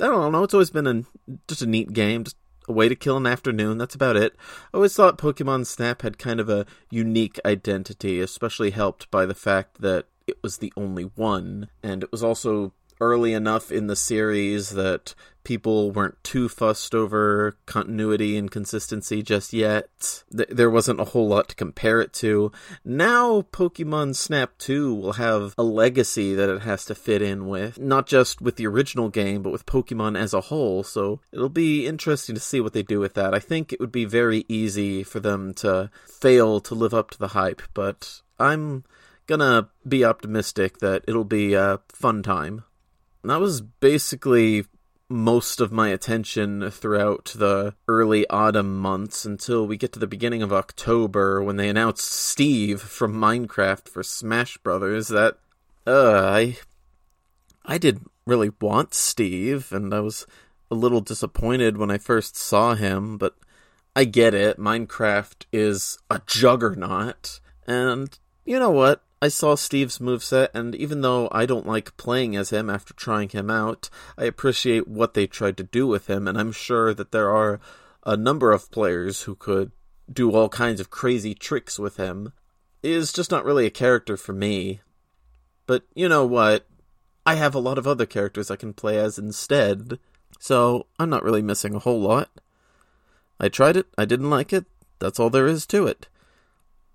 I 0.00 0.04
don't 0.06 0.32
know, 0.32 0.44
it's 0.44 0.54
always 0.54 0.70
been 0.70 0.86
a, 0.86 1.02
just 1.48 1.62
a 1.62 1.66
neat 1.66 1.92
game, 1.92 2.24
just 2.24 2.36
a 2.68 2.72
way 2.72 2.88
to 2.88 2.94
kill 2.94 3.16
an 3.16 3.26
afternoon, 3.26 3.78
that's 3.78 3.94
about 3.94 4.16
it. 4.16 4.34
I 4.72 4.76
always 4.76 4.94
thought 4.94 5.18
Pokemon 5.18 5.66
Snap 5.66 6.02
had 6.02 6.18
kind 6.18 6.40
of 6.40 6.48
a 6.48 6.66
unique 6.90 7.38
identity, 7.44 8.20
especially 8.20 8.70
helped 8.70 9.10
by 9.10 9.26
the 9.26 9.34
fact 9.34 9.80
that 9.80 10.06
it 10.26 10.38
was 10.42 10.58
the 10.58 10.72
only 10.76 11.04
one, 11.04 11.68
and 11.82 12.02
it 12.02 12.10
was 12.10 12.22
also 12.22 12.72
early 13.00 13.32
enough 13.32 13.70
in 13.70 13.86
the 13.86 13.96
series 13.96 14.70
that 14.70 15.14
people 15.46 15.92
weren't 15.92 16.22
too 16.24 16.48
fussed 16.48 16.92
over 16.92 17.56
continuity 17.66 18.36
and 18.36 18.50
consistency 18.50 19.22
just 19.22 19.52
yet. 19.52 20.24
Th- 20.36 20.48
there 20.48 20.68
wasn't 20.68 21.00
a 21.00 21.04
whole 21.04 21.28
lot 21.28 21.48
to 21.48 21.54
compare 21.54 22.00
it 22.00 22.12
to. 22.14 22.50
Now, 22.84 23.42
Pokemon 23.42 24.16
Snap 24.16 24.58
2 24.58 24.92
will 24.92 25.12
have 25.12 25.54
a 25.56 25.62
legacy 25.62 26.34
that 26.34 26.48
it 26.48 26.62
has 26.62 26.84
to 26.86 26.96
fit 26.96 27.22
in 27.22 27.46
with, 27.46 27.78
not 27.78 28.08
just 28.08 28.42
with 28.42 28.56
the 28.56 28.66
original 28.66 29.08
game, 29.08 29.40
but 29.44 29.52
with 29.52 29.66
Pokemon 29.66 30.18
as 30.18 30.34
a 30.34 30.40
whole, 30.40 30.82
so 30.82 31.20
it'll 31.30 31.48
be 31.48 31.86
interesting 31.86 32.34
to 32.34 32.40
see 32.40 32.60
what 32.60 32.72
they 32.72 32.82
do 32.82 32.98
with 32.98 33.14
that. 33.14 33.32
I 33.32 33.38
think 33.38 33.72
it 33.72 33.78
would 33.78 33.92
be 33.92 34.04
very 34.04 34.44
easy 34.48 35.04
for 35.04 35.20
them 35.20 35.54
to 35.54 35.92
fail 36.06 36.58
to 36.58 36.74
live 36.74 36.92
up 36.92 37.12
to 37.12 37.18
the 37.18 37.28
hype, 37.28 37.62
but 37.72 38.20
I'm 38.40 38.82
gonna 39.28 39.68
be 39.86 40.04
optimistic 40.04 40.78
that 40.78 41.04
it'll 41.06 41.22
be 41.22 41.54
a 41.54 41.78
fun 41.88 42.24
time 42.24 42.64
that 43.30 43.40
was 43.40 43.60
basically 43.60 44.64
most 45.08 45.60
of 45.60 45.70
my 45.70 45.88
attention 45.88 46.68
throughout 46.70 47.32
the 47.36 47.74
early 47.86 48.28
autumn 48.28 48.78
months 48.78 49.24
until 49.24 49.66
we 49.66 49.76
get 49.76 49.92
to 49.92 49.98
the 49.98 50.06
beginning 50.06 50.42
of 50.42 50.52
October 50.52 51.42
when 51.42 51.56
they 51.56 51.68
announced 51.68 52.10
Steve 52.10 52.80
from 52.80 53.14
Minecraft 53.14 53.88
for 53.88 54.02
Smash 54.02 54.58
Brothers. 54.58 55.08
That 55.08 55.38
uh 55.86 56.22
I 56.24 56.56
I 57.64 57.78
did 57.78 58.00
really 58.26 58.50
want 58.60 58.94
Steve 58.94 59.72
and 59.72 59.94
I 59.94 60.00
was 60.00 60.26
a 60.70 60.74
little 60.74 61.00
disappointed 61.00 61.76
when 61.76 61.90
I 61.90 61.98
first 61.98 62.36
saw 62.36 62.74
him, 62.74 63.16
but 63.16 63.36
I 63.94 64.04
get 64.04 64.34
it. 64.34 64.58
Minecraft 64.58 65.46
is 65.52 65.98
a 66.10 66.20
juggernaut 66.26 67.38
and 67.66 68.18
you 68.44 68.58
know 68.58 68.70
what? 68.70 69.02
I 69.20 69.28
saw 69.28 69.54
Steve's 69.54 69.98
moveset, 69.98 70.48
and 70.52 70.74
even 70.74 71.00
though 71.00 71.28
I 71.32 71.46
don't 71.46 71.66
like 71.66 71.96
playing 71.96 72.36
as 72.36 72.50
him 72.50 72.68
after 72.68 72.92
trying 72.92 73.30
him 73.30 73.50
out, 73.50 73.88
I 74.18 74.24
appreciate 74.24 74.86
what 74.86 75.14
they 75.14 75.26
tried 75.26 75.56
to 75.56 75.62
do 75.62 75.86
with 75.86 76.08
him, 76.08 76.28
and 76.28 76.38
I'm 76.38 76.52
sure 76.52 76.92
that 76.92 77.12
there 77.12 77.34
are 77.34 77.58
a 78.04 78.16
number 78.16 78.52
of 78.52 78.70
players 78.70 79.22
who 79.22 79.34
could 79.34 79.72
do 80.12 80.32
all 80.32 80.50
kinds 80.50 80.80
of 80.80 80.90
crazy 80.90 81.34
tricks 81.34 81.78
with 81.78 81.96
him. 81.96 82.32
He 82.82 82.92
is 82.92 83.12
just 83.12 83.30
not 83.30 83.44
really 83.44 83.66
a 83.66 83.70
character 83.70 84.16
for 84.18 84.34
me. 84.34 84.80
But 85.66 85.84
you 85.94 86.08
know 86.08 86.26
what? 86.26 86.66
I 87.24 87.34
have 87.34 87.54
a 87.54 87.58
lot 87.60 87.78
of 87.78 87.86
other 87.86 88.06
characters 88.06 88.50
I 88.50 88.56
can 88.56 88.72
play 88.72 88.98
as 88.98 89.18
instead, 89.18 89.98
so 90.38 90.86
I'm 90.98 91.10
not 91.10 91.24
really 91.24 91.42
missing 91.42 91.74
a 91.74 91.80
whole 91.80 92.00
lot. 92.00 92.30
I 93.40 93.48
tried 93.48 93.76
it, 93.76 93.86
I 93.96 94.04
didn't 94.04 94.30
like 94.30 94.52
it, 94.52 94.66
that's 94.98 95.18
all 95.18 95.30
there 95.30 95.46
is 95.46 95.66
to 95.66 95.86
it. 95.86 96.06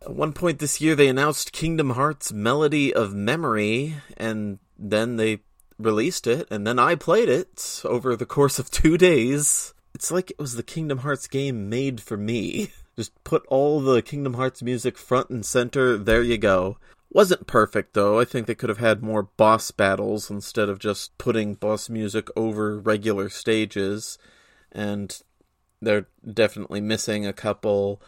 At 0.02 0.16
one 0.16 0.34
point 0.34 0.60
this 0.60 0.82
year, 0.82 0.96
they 0.96 1.08
announced 1.08 1.52
Kingdom 1.52 1.92
Hearts 1.92 2.34
Melody 2.34 2.94
of 2.94 3.14
Memory, 3.14 3.98
and 4.18 4.58
then 4.78 5.18
they 5.18 5.42
released 5.78 6.26
it, 6.26 6.48
and 6.50 6.66
then 6.66 6.80
I 6.80 6.96
played 6.96 7.30
it 7.30 7.82
over 7.86 8.16
the 8.16 8.26
course 8.26 8.58
of 8.58 8.72
two 8.72 8.98
days. 8.98 9.74
It's 9.94 10.12
like 10.12 10.32
it 10.32 10.40
was 10.40 10.56
the 10.56 10.64
Kingdom 10.64 11.00
Hearts 11.00 11.28
game 11.28 11.70
made 11.70 12.02
for 12.02 12.18
me. 12.18 12.72
Just 12.98 13.24
put 13.24 13.46
all 13.48 13.80
the 13.80 14.02
Kingdom 14.02 14.34
Hearts 14.34 14.62
music 14.62 14.98
front 14.98 15.30
and 15.30 15.46
center, 15.46 15.98
there 15.98 16.24
you 16.24 16.38
go. 16.38 16.78
Wasn't 17.10 17.48
perfect 17.48 17.94
though. 17.94 18.20
I 18.20 18.26
think 18.26 18.48
they 18.48 18.56
could 18.56 18.70
have 18.70 18.78
had 18.78 19.04
more 19.04 19.24
boss 19.24 19.72
battles 19.72 20.30
instead 20.30 20.70
of 20.70 20.80
just 20.80 21.18
putting 21.18 21.56
boss 21.56 21.90
music 21.90 22.30
over 22.38 22.80
regular 22.80 23.30
stages. 23.30 24.18
And 24.72 25.22
they're 25.82 26.08
definitely 26.26 26.80
missing 26.80 27.26
a 27.26 27.34
couple 27.34 28.02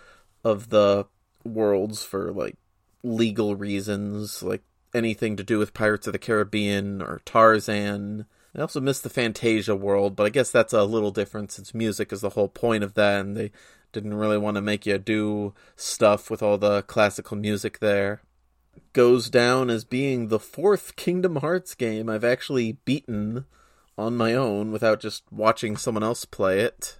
of 0.43 0.69
the 0.69 1.05
worlds 1.43 2.03
for 2.03 2.31
like 2.31 2.57
legal 3.03 3.55
reasons, 3.55 4.43
like 4.43 4.63
anything 4.93 5.35
to 5.38 5.43
do 5.43 5.59
with 5.59 5.73
Pirates 5.73 6.07
of 6.07 6.13
the 6.13 6.19
Caribbean 6.19 7.01
or 7.01 7.21
Tarzan. 7.25 8.25
I 8.55 8.62
also 8.62 8.79
miss 8.79 9.00
the 9.00 9.09
Fantasia 9.09 9.75
world, 9.75 10.15
but 10.15 10.25
I 10.25 10.29
guess 10.29 10.51
that's 10.51 10.73
a 10.73 10.83
little 10.83 11.12
different 11.12 11.51
since 11.51 11.73
music 11.73 12.13
is 12.13 12.21
the 12.21 12.31
whole 12.31 12.50
point 12.50 12.83
of 12.83 12.93
that, 12.93 13.19
and 13.19 13.35
they 13.35 13.51
didn't 13.91 14.13
really 14.13 14.38
want 14.38 14.55
to 14.55 14.62
make 14.62 14.85
you 14.85 14.97
do 14.97 15.53
stuff 15.75 16.29
with 16.29 16.43
all 16.43 16.57
the 16.57 16.83
classical 16.83 17.35
music 17.35 17.79
there. 17.79 18.21
Goes 18.93 19.29
down 19.29 19.69
as 19.69 19.83
being 19.83 20.27
the 20.27 20.39
fourth 20.39 20.95
Kingdom 20.95 21.38
Hearts 21.38 21.73
game 21.73 22.09
I've 22.09 22.23
actually 22.23 22.73
beaten 22.85 23.45
on 23.97 24.15
my 24.15 24.33
own 24.33 24.71
without 24.71 25.00
just 25.00 25.23
watching 25.31 25.77
someone 25.77 26.03
else 26.03 26.25
play 26.25 26.59
it. 26.59 26.97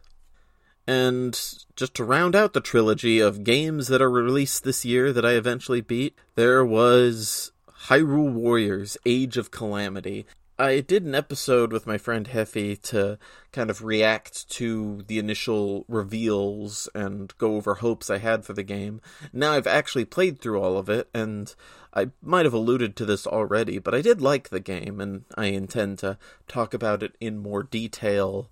And 0.86 1.34
just 1.75 1.94
to 1.96 2.04
round 2.04 2.36
out 2.36 2.54
the 2.54 2.62
trilogy 2.62 3.20
of 3.20 3.44
games 3.44 3.88
that 3.88 4.02
are 4.02 4.10
released 4.10 4.63
this 4.63 4.84
year 4.84 5.13
that 5.13 5.25
I 5.25 5.32
eventually 5.32 5.82
beat, 5.82 6.16
there 6.36 6.66
was 6.66 7.52
Hyrule 7.88 8.34
Warriors 8.34 8.98
Age 9.06 9.38
of 9.38 9.52
Calamity. 9.52 10.25
I 10.60 10.82
did 10.82 11.04
an 11.04 11.16
episode 11.16 11.74
with 11.74 11.88
my 11.88 11.98
friend 11.98 12.28
Heffy 12.28 12.80
to 12.84 13.18
kind 13.52 13.70
of 13.70 13.84
react 13.84 14.48
to 14.52 15.04
the 15.08 15.18
initial 15.18 15.84
reveals 15.88 16.88
and 16.94 17.36
go 17.38 17.56
over 17.56 17.75
hopes 17.75 18.10
I 18.10 18.20
had 18.20 18.46
for 18.46 18.54
the 18.54 18.63
game. 18.63 19.02
Now 19.32 19.54
I've 19.54 19.66
actually 19.66 20.06
played 20.06 20.40
through 20.40 20.62
all 20.62 20.78
of 20.78 20.90
it, 20.90 21.10
and 21.13 21.54
I 21.94 22.12
might 22.22 22.46
have 22.46 22.54
alluded 22.54 22.96
to 22.98 23.06
this 23.06 23.25
already, 23.25 23.80
but 23.80 23.96
I 23.96 24.02
did 24.02 24.22
like 24.22 24.50
the 24.50 24.60
game, 24.60 25.02
and 25.02 25.25
I 25.36 25.48
intend 25.48 26.00
to 26.00 26.20
talk 26.48 26.74
about 26.74 27.02
it 27.02 27.16
in 27.20 27.40
more 27.40 27.63
detail 27.63 28.50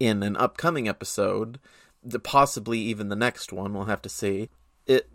in 0.00 0.22
an 0.22 0.36
upcoming 0.36 0.88
episode, 0.88 1.58
possibly 2.22 2.78
even 2.78 3.08
the 3.08 3.16
next 3.16 3.52
one, 3.52 3.74
we'll 3.74 3.84
have 3.84 4.02
to 4.02 4.08
see. 4.08 4.48
It 4.86 5.10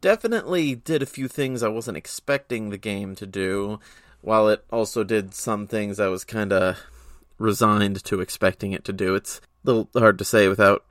definitely 0.00 0.74
did 0.74 1.02
a 1.02 1.06
few 1.06 1.28
things 1.28 1.62
I 1.62 1.68
wasn't 1.68 1.96
expecting 1.96 2.70
the 2.70 2.78
game 2.78 3.14
to 3.16 3.26
do, 3.26 3.80
while 4.20 4.48
it 4.48 4.64
also 4.70 5.04
did 5.04 5.34
some 5.34 5.66
things 5.66 5.98
I 5.98 6.08
was 6.08 6.24
kind 6.24 6.52
of 6.52 6.78
resigned 7.38 8.02
to 8.04 8.20
expecting 8.20 8.72
it 8.72 8.84
to 8.84 8.92
do. 8.92 9.14
It's 9.14 9.40
a 9.64 9.70
little 9.70 9.88
hard 9.94 10.18
to 10.18 10.24
say 10.24 10.48
without. 10.48 10.84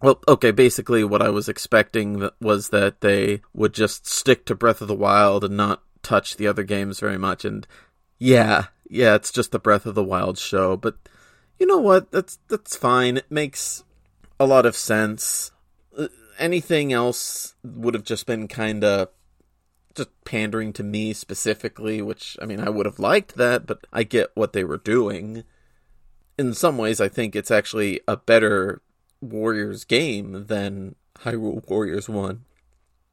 Well, 0.00 0.22
okay, 0.28 0.52
basically, 0.52 1.02
what 1.02 1.22
I 1.22 1.30
was 1.30 1.48
expecting 1.48 2.28
was 2.40 2.68
that 2.68 3.00
they 3.00 3.42
would 3.52 3.74
just 3.74 4.06
stick 4.06 4.44
to 4.46 4.54
Breath 4.54 4.80
of 4.80 4.88
the 4.88 4.94
Wild 4.94 5.42
and 5.42 5.56
not 5.56 5.82
touch 6.02 6.36
the 6.36 6.46
other 6.46 6.62
games 6.62 7.00
very 7.00 7.18
much, 7.18 7.44
and 7.44 7.66
yeah, 8.18 8.66
yeah, 8.88 9.14
it's 9.14 9.32
just 9.32 9.50
the 9.50 9.58
Breath 9.58 9.86
of 9.86 9.94
the 9.94 10.04
Wild 10.04 10.38
show, 10.38 10.76
but 10.76 10.96
you 11.58 11.66
know 11.66 11.78
what? 11.78 12.10
That's 12.10 12.38
that's 12.48 12.76
fine. 12.76 13.16
It 13.16 13.30
makes 13.30 13.84
a 14.38 14.46
lot 14.46 14.66
of 14.66 14.76
sense. 14.76 15.50
Uh, 15.96 16.08
anything 16.38 16.92
else 16.92 17.54
would 17.64 17.94
have 17.94 18.04
just 18.04 18.26
been 18.26 18.48
kind 18.48 18.84
of 18.84 19.08
just 19.94 20.08
pandering 20.24 20.72
to 20.74 20.84
me 20.84 21.12
specifically, 21.12 22.00
which, 22.00 22.36
I 22.40 22.46
mean, 22.46 22.60
I 22.60 22.70
would 22.70 22.86
have 22.86 23.00
liked 23.00 23.36
that, 23.36 23.66
but 23.66 23.86
I 23.92 24.04
get 24.04 24.30
what 24.34 24.52
they 24.52 24.62
were 24.62 24.78
doing. 24.78 25.42
In 26.38 26.54
some 26.54 26.78
ways, 26.78 27.00
I 27.00 27.08
think 27.08 27.34
it's 27.34 27.50
actually 27.50 28.00
a 28.06 28.16
better 28.16 28.80
Warriors 29.20 29.84
game 29.84 30.46
than 30.46 30.94
Hyrule 31.20 31.68
Warriors 31.68 32.08
1 32.08 32.44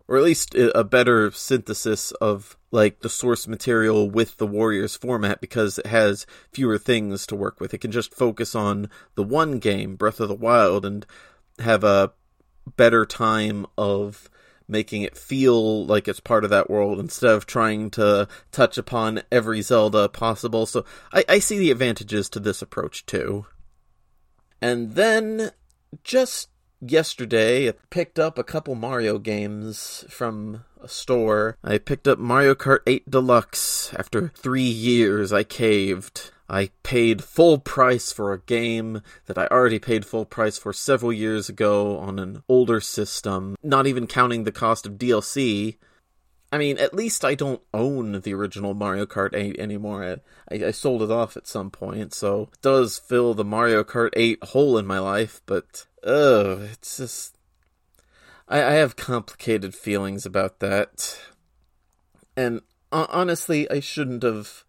or 0.08 0.18
at 0.18 0.24
least 0.24 0.54
a 0.56 0.84
better 0.84 1.32
synthesis 1.32 2.12
of 2.14 2.58
like 2.72 3.00
the 3.00 3.10
source 3.10 3.48
material 3.48 4.10
with 4.10 4.38
the 4.38 4.46
Warriors 4.46 4.96
format 4.96 5.42
because 5.42 5.80
it 5.80 5.88
has 5.88 6.28
fewer 6.52 6.78
things 6.78 7.26
to 7.28 7.36
work 7.36 7.60
with. 7.60 7.74
It 7.74 7.80
can 7.80 7.92
just 7.92 8.14
focus 8.14 8.54
on 8.54 8.90
the 9.16 9.24
one 9.24 9.60
game, 9.60 9.96
Breath 9.96 10.20
of 10.20 10.28
the 10.28 10.36
Wild, 10.36 10.86
and 10.86 11.06
have 11.60 11.84
a 11.84 12.12
better 12.76 13.06
time 13.06 13.66
of 13.78 14.30
making 14.68 15.04
it 15.04 15.18
feel 15.18 15.86
like 15.86 16.08
it's 16.08 16.20
part 16.20 16.44
of 16.44 16.50
that 16.50 16.70
world 16.70 17.00
instead 17.00 17.32
of 17.32 17.46
trying 17.46 17.90
to 17.92 18.28
touch 18.52 18.78
upon 18.78 19.22
every 19.32 19.62
Zelda 19.62 20.10
possible. 20.10 20.66
So 20.66 20.86
I, 21.14 21.24
I 21.30 21.40
see 21.40 21.58
the 21.58 21.72
advantages 21.72 22.30
to 22.30 22.40
this 22.40 22.62
approach 22.62 23.06
too. 23.06 23.46
And 24.62 24.94
then 24.94 25.52
just 26.04 26.50
yesterday 26.82 27.70
I 27.70 27.74
picked 27.90 28.20
up 28.20 28.38
a 28.38 28.44
couple 28.44 28.76
Mario 28.76 29.18
games 29.18 30.06
from 30.10 30.64
a 30.82 30.88
store. 30.88 31.58
I 31.64 31.78
picked 31.78 32.08
up 32.08 32.20
Mario 32.20 32.56
Kart 32.56 32.80
8 32.86 33.10
Deluxe. 33.10 33.94
After 33.94 34.30
three 34.36 34.62
years, 34.62 35.34
I 35.34 35.44
caved. 35.44 36.32
I 36.48 36.70
paid 36.84 37.24
full 37.24 37.58
price 37.58 38.12
for 38.12 38.32
a 38.32 38.40
game 38.40 39.02
that 39.26 39.38
I 39.38 39.48
already 39.48 39.80
paid 39.80 40.06
full 40.06 40.26
price 40.26 40.58
for 40.58 40.74
several 40.74 41.12
years 41.12 41.50
ago 41.50 41.98
on 41.98 42.20
an 42.20 42.44
older 42.48 42.80
system, 42.80 43.56
not 43.64 43.88
even 43.88 44.06
counting 44.06 44.44
the 44.44 44.52
cost 44.52 44.86
of 44.86 44.94
DLC. 44.94 45.78
I 46.52 46.58
mean, 46.58 46.78
at 46.78 46.94
least 46.94 47.26
I 47.26 47.36
don't 47.36 47.62
own 47.74 48.22
the 48.22 48.34
original 48.34 48.74
Mario 48.74 49.06
Kart 49.06 49.34
8 49.34 49.60
anymore. 49.60 50.22
I, 50.50 50.56
I, 50.56 50.72
sold 50.72 51.02
it 51.02 51.12
off 51.12 51.36
at 51.36 51.48
some 51.48 51.70
point, 51.70 52.14
so 52.14 52.50
it 52.54 52.62
does 52.62 52.98
fill 52.98 53.34
the 53.34 53.44
Mario 53.44 53.84
Kart 53.84 54.12
8 54.14 54.44
hole 54.46 54.78
in 54.78 54.86
my 54.86 55.00
life, 55.00 55.42
but 55.46 55.86
oh, 56.04 56.62
it's 56.72 56.98
just 56.98 57.36
I, 58.48 58.64
I 58.64 58.72
have 58.74 58.96
complicated 58.96 59.74
feelings 59.74 60.26
about 60.26 60.60
that, 60.60 61.20
and 62.38 62.62
uh, 62.92 63.08
honestly, 63.10 63.70
I 63.70 63.80
shouldn't 63.80 64.24
have. 64.24 64.64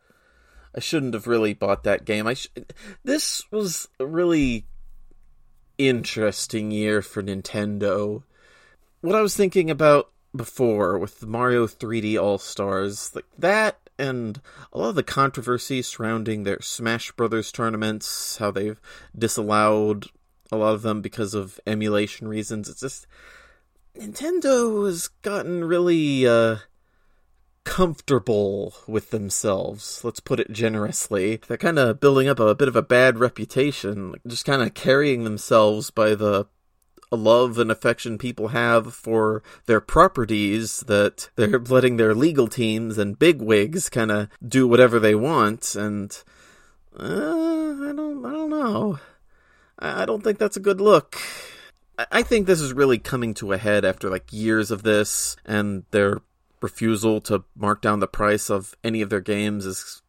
I 0.74 0.80
shouldn't 0.80 1.14
have 1.14 1.26
really 1.26 1.54
bought 1.54 1.84
that 1.84 2.04
game. 2.04 2.26
I 2.26 2.34
sh- 2.34 2.48
this 3.02 3.50
was 3.50 3.88
a 3.98 4.04
really 4.04 4.66
interesting 5.78 6.70
year 6.70 7.00
for 7.00 7.22
Nintendo. 7.22 8.22
What 9.00 9.14
I 9.14 9.22
was 9.22 9.36
thinking 9.36 9.70
about 9.70 10.10
before 10.36 10.98
with 10.98 11.26
Mario 11.26 11.66
3D 11.66 12.20
All 12.20 12.38
Stars, 12.38 13.14
like 13.14 13.26
that 13.38 13.78
and 13.98 14.40
a 14.72 14.78
lot 14.78 14.90
of 14.90 14.94
the 14.94 15.02
controversy 15.02 15.82
surrounding 15.82 16.42
their 16.42 16.60
Smash 16.60 17.12
Brothers 17.12 17.50
tournaments, 17.50 18.36
how 18.38 18.50
they've 18.50 18.80
disallowed 19.16 20.06
a 20.52 20.56
lot 20.56 20.74
of 20.74 20.82
them 20.82 21.00
because 21.00 21.34
of 21.34 21.58
emulation 21.66 22.28
reasons. 22.28 22.68
It's 22.68 22.80
just 22.80 23.06
Nintendo 23.96 24.86
has 24.86 25.08
gotten 25.22 25.64
really 25.64 26.26
uh, 26.26 26.56
comfortable 27.64 28.74
with 28.86 29.10
themselves. 29.10 30.02
Let's 30.04 30.20
put 30.20 30.40
it 30.40 30.52
generously. 30.52 31.40
They're 31.48 31.56
kind 31.56 31.78
of 31.78 32.00
building 32.00 32.28
up 32.28 32.38
a 32.38 32.54
bit 32.54 32.68
of 32.68 32.76
a 32.76 32.82
bad 32.82 33.18
reputation, 33.18 34.14
just 34.26 34.44
kind 34.44 34.62
of 34.62 34.74
carrying 34.74 35.24
themselves 35.24 35.90
by 35.90 36.14
the 36.14 36.46
love 37.10 37.58
and 37.58 37.70
affection 37.70 38.18
people 38.18 38.48
have 38.48 38.92
for 38.94 39.42
their 39.66 39.80
properties 39.80 40.80
that 40.88 41.30
they're 41.36 41.58
letting 41.68 41.96
their 41.96 42.14
legal 42.14 42.48
teams 42.48 42.98
and 42.98 43.18
bigwigs 43.18 43.88
kind 43.88 44.10
of 44.10 44.28
do 44.46 44.66
whatever 44.66 44.98
they 44.98 45.14
want 45.14 45.74
and 45.74 46.24
uh, 46.98 47.04
I 47.04 47.92
don't 47.94 48.24
I 48.24 48.30
don't 48.30 48.50
know. 48.50 48.98
I 49.78 50.06
don't 50.06 50.24
think 50.24 50.38
that's 50.38 50.56
a 50.56 50.60
good 50.60 50.80
look. 50.80 51.18
I 52.10 52.22
think 52.22 52.46
this 52.46 52.60
is 52.60 52.72
really 52.72 52.98
coming 52.98 53.34
to 53.34 53.52
a 53.52 53.58
head 53.58 53.84
after 53.84 54.10
like 54.10 54.32
years 54.32 54.70
of 54.70 54.82
this, 54.82 55.36
and 55.44 55.84
their 55.90 56.20
refusal 56.60 57.20
to 57.22 57.44
mark 57.54 57.80
down 57.82 58.00
the 58.00 58.06
price 58.06 58.50
of 58.50 58.74
any 58.82 59.02
of 59.02 59.10
their 59.10 59.20
games 59.20 59.66
is 59.66 60.02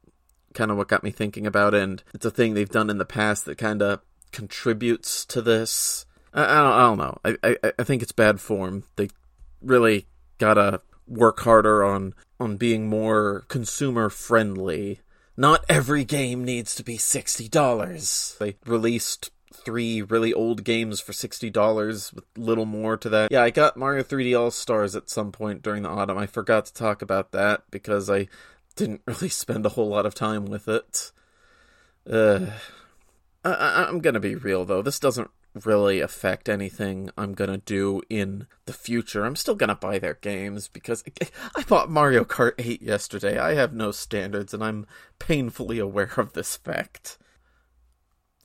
kind 0.54 0.72
of 0.72 0.78
what 0.78 0.88
got 0.88 1.04
me 1.04 1.12
thinking 1.12 1.46
about 1.46 1.74
it. 1.74 1.84
And 1.84 2.04
it's 2.14 2.26
a 2.26 2.32
thing 2.32 2.54
they've 2.54 2.70
done 2.70 2.90
in 2.90 2.98
the 2.98 3.06
past 3.06 3.46
that 3.46 3.58
kind 3.58 3.82
of 3.82 4.02
contributes 4.32 5.26
to 5.26 5.42
this. 5.42 6.06
I, 6.38 6.44
I, 6.44 6.62
don't, 6.62 6.74
I 6.74 6.82
don't 6.82 6.98
know. 6.98 7.18
I, 7.26 7.38
I, 7.44 7.74
I 7.80 7.84
think 7.84 8.02
it's 8.02 8.12
bad 8.12 8.40
form. 8.40 8.84
They 8.96 9.10
really 9.62 10.06
gotta 10.38 10.82
work 11.08 11.40
harder 11.40 11.84
on 11.84 12.14
on 12.40 12.58
being 12.58 12.88
more 12.88 13.46
consumer 13.48 14.10
friendly. 14.10 15.02
Not 15.36 15.66
every 15.68 16.04
game 16.04 16.46
needs 16.46 16.76
to 16.76 16.84
be 16.84 16.98
sixty 16.98 17.50
dollars. 17.50 18.36
They 18.40 18.56
released 18.66 19.32
three 19.54 20.02
really 20.02 20.34
old 20.34 20.64
games 20.64 21.02
for 21.02 21.12
$60 21.12 22.14
with 22.14 22.24
little 22.38 22.66
more 22.66 22.96
to 22.96 23.10
that. 23.10 23.32
Yeah, 23.32 23.44
I 23.44 23.50
got 23.50 23.76
Mario 23.76 24.04
3D 24.04 24.40
All 24.40 24.52
Stars 24.52 24.96
at 24.96 25.10
some 25.10 25.32
point 25.32 25.62
during 25.62 25.84
the 25.84 25.90
autumn. 25.90 26.18
I 26.18 26.26
forgot 26.26 26.68
to 26.68 26.74
talk 26.74 27.02
about 27.02 27.32
that 27.32 27.64
because 27.70 28.10
I 28.10 28.28
didn't 28.78 29.02
really 29.08 29.28
spend 29.28 29.66
a 29.66 29.70
whole 29.70 29.90
lot 29.90 30.06
of 30.06 30.16
time 30.16 30.46
with 30.46 30.70
it. 30.70 31.12
Uh, 32.10 32.46
I, 33.44 33.88
am 33.90 34.00
gonna 34.00 34.22
be 34.22 34.36
real 34.36 34.64
though. 34.64 34.82
This 34.82 35.00
doesn't 35.00 35.30
really 35.66 36.00
affect 36.00 36.50
anything 36.50 37.10
I'm 37.18 37.34
gonna 37.34 37.58
do 37.58 38.02
in 38.10 38.48
the 38.66 38.74
future. 38.74 39.26
I'm 39.26 39.36
still 39.36 39.56
gonna 39.56 39.76
buy 39.76 40.00
their 40.00 40.16
games 40.16 40.68
because 40.68 41.04
I 41.56 41.64
bought 41.64 41.90
Mario 41.90 42.24
Kart 42.24 42.54
8 42.58 42.82
yesterday. 42.82 43.38
I 43.38 43.56
have 43.56 43.74
no 43.74 43.92
standards 43.92 44.54
and 44.54 44.64
I'm 44.64 44.86
painfully 45.20 45.80
aware 45.80 46.14
of 46.18 46.34
this 46.34 46.56
fact. 46.56 47.18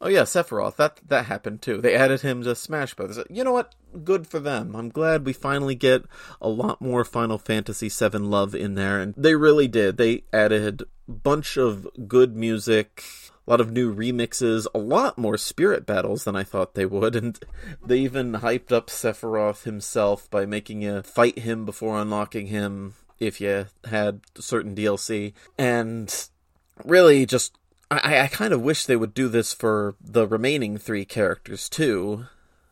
Oh 0.03 0.09
yeah, 0.09 0.22
Sephiroth. 0.22 0.77
That 0.77 0.98
that 1.07 1.27
happened 1.27 1.62
too. 1.62 1.81
They 1.81 1.94
added 1.94 2.22
him 2.22 2.42
to 2.42 2.57
Smash 2.57 2.94
Brothers. 2.94 3.20
You 3.31 3.44
know 3.44 3.53
what? 3.53 3.77
Good 4.03 4.27
for 4.27 4.40
them. 4.40 4.75
I'm 4.75 4.88
glad 4.88 5.25
we 5.25 5.33
finally 5.33 5.77
get 5.77 6.03
a 6.40 6.48
lot 6.48 6.83
more 6.83 7.05
Final 7.05 7.38
Fantasy 7.38 7.88
VII 7.88 8.18
love 8.18 8.53
in 8.53 8.75
there, 8.75 8.98
and 8.98 9.14
they 9.16 9.37
really 9.37 9.68
did. 9.68 9.98
They 9.98 10.25
added 10.33 10.83
a 10.83 11.12
bunch 11.12 11.57
of 11.57 11.87
good 12.09 12.35
music, 12.35 13.05
a 13.46 13.50
lot 13.50 13.61
of 13.61 13.72
new 13.72 13.94
remixes, 13.94 14.66
a 14.74 14.78
lot 14.78 15.18
more 15.18 15.37
spirit 15.37 15.85
battles 15.85 16.24
than 16.24 16.37
I 16.37 16.44
thought 16.44 16.74
they 16.74 16.87
would, 16.87 17.16
and 17.16 17.38
they 17.85 17.98
even 17.98 18.35
hyped 18.35 18.72
up 18.72 18.88
Sephiroth 18.88 19.64
himself 19.64 20.31
by 20.31 20.46
making 20.46 20.83
you 20.83 21.02
fight 21.02 21.40
him 21.40 21.64
before 21.64 21.98
unlocking 21.98 22.46
him 22.46 22.94
if 23.18 23.40
you 23.40 23.66
had 23.85 24.20
certain 24.37 24.74
DLC, 24.74 25.33
and 25.59 26.28
really 26.85 27.26
just 27.26 27.57
I, 27.90 28.20
I 28.22 28.26
kind 28.28 28.55
of 28.55 28.62
wish 28.62 28.87
they 28.87 28.96
would 28.96 29.12
do 29.12 29.28
this 29.28 29.52
for 29.52 29.96
the 30.00 30.26
remaining 30.26 30.78
three 30.78 31.05
characters 31.05 31.68
too. 31.68 32.26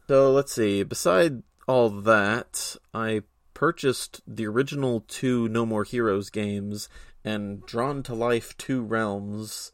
So 0.09 0.33
let's 0.33 0.53
see. 0.53 0.83
Beside 0.83 1.43
all 1.69 1.91
that, 1.91 2.77
I 2.95 3.23
purchased 3.53 4.23
the 4.27 4.47
original 4.47 5.05
two 5.07 5.49
No 5.49 5.67
More 5.67 5.85
Heroes 5.85 6.31
games 6.31 6.89
and 7.23 7.65
Drawn 7.67 8.03
to 8.05 8.15
Life 8.15 8.57
Two 8.57 8.83
Realms, 8.83 9.73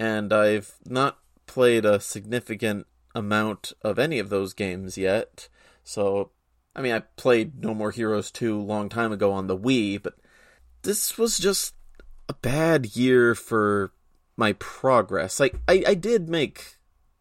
and 0.00 0.32
I've 0.32 0.78
not 0.86 1.18
played 1.46 1.84
a 1.84 2.00
significant 2.00 2.86
amount 3.14 3.74
of 3.82 3.98
any 3.98 4.18
of 4.18 4.30
those 4.30 4.54
games 4.54 4.96
yet. 4.96 5.48
So, 5.84 6.30
I 6.74 6.80
mean, 6.80 6.92
I 6.92 7.00
played 7.00 7.62
No 7.62 7.74
More 7.74 7.90
Heroes 7.90 8.30
2 8.30 8.58
a 8.58 8.62
long 8.62 8.88
time 8.88 9.12
ago 9.12 9.30
on 9.30 9.46
the 9.46 9.58
Wii, 9.58 10.02
but 10.02 10.14
this 10.82 11.18
was 11.18 11.36
just 11.36 11.74
a 12.30 12.32
bad 12.32 12.96
year 12.96 13.34
for 13.34 13.92
my 14.38 14.54
progress. 14.54 15.38
Like 15.38 15.54
I, 15.68 15.84
I 15.86 15.94
did 15.94 16.30
make 16.30 16.78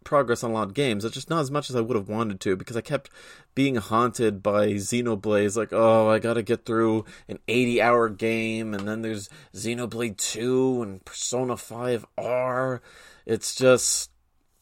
progress 0.10 0.44
on 0.44 0.50
a 0.50 0.54
lot 0.56 0.70
of 0.70 0.74
games. 0.74 1.06
It's 1.06 1.14
just 1.14 1.30
not 1.30 1.42
as 1.42 1.52
much 1.52 1.70
as 1.70 1.76
I 1.76 1.82
would 1.82 1.96
have 1.96 2.10
wanted 2.10 2.40
to 2.40 2.56
because 2.56 2.76
I 2.76 2.82
kept 2.82 3.12
being 3.54 3.76
haunted 3.76 4.42
by 4.42 4.70
Xenoblade. 4.70 5.56
Like, 5.56 5.72
oh, 5.72 6.10
I 6.10 6.18
gotta 6.18 6.42
get 6.42 6.66
through 6.66 7.06
an 7.28 7.38
80 7.48 7.80
hour 7.80 8.10
game, 8.10 8.74
and 8.74 8.88
then 8.88 9.04
there's 9.04 9.30
Xenoblade 9.54 10.18
2 10.18 10.82
and 10.82 11.06
Persona 11.06 11.56
5 11.56 12.08
R. 12.18 12.82
It's 13.28 13.54
just, 13.54 14.10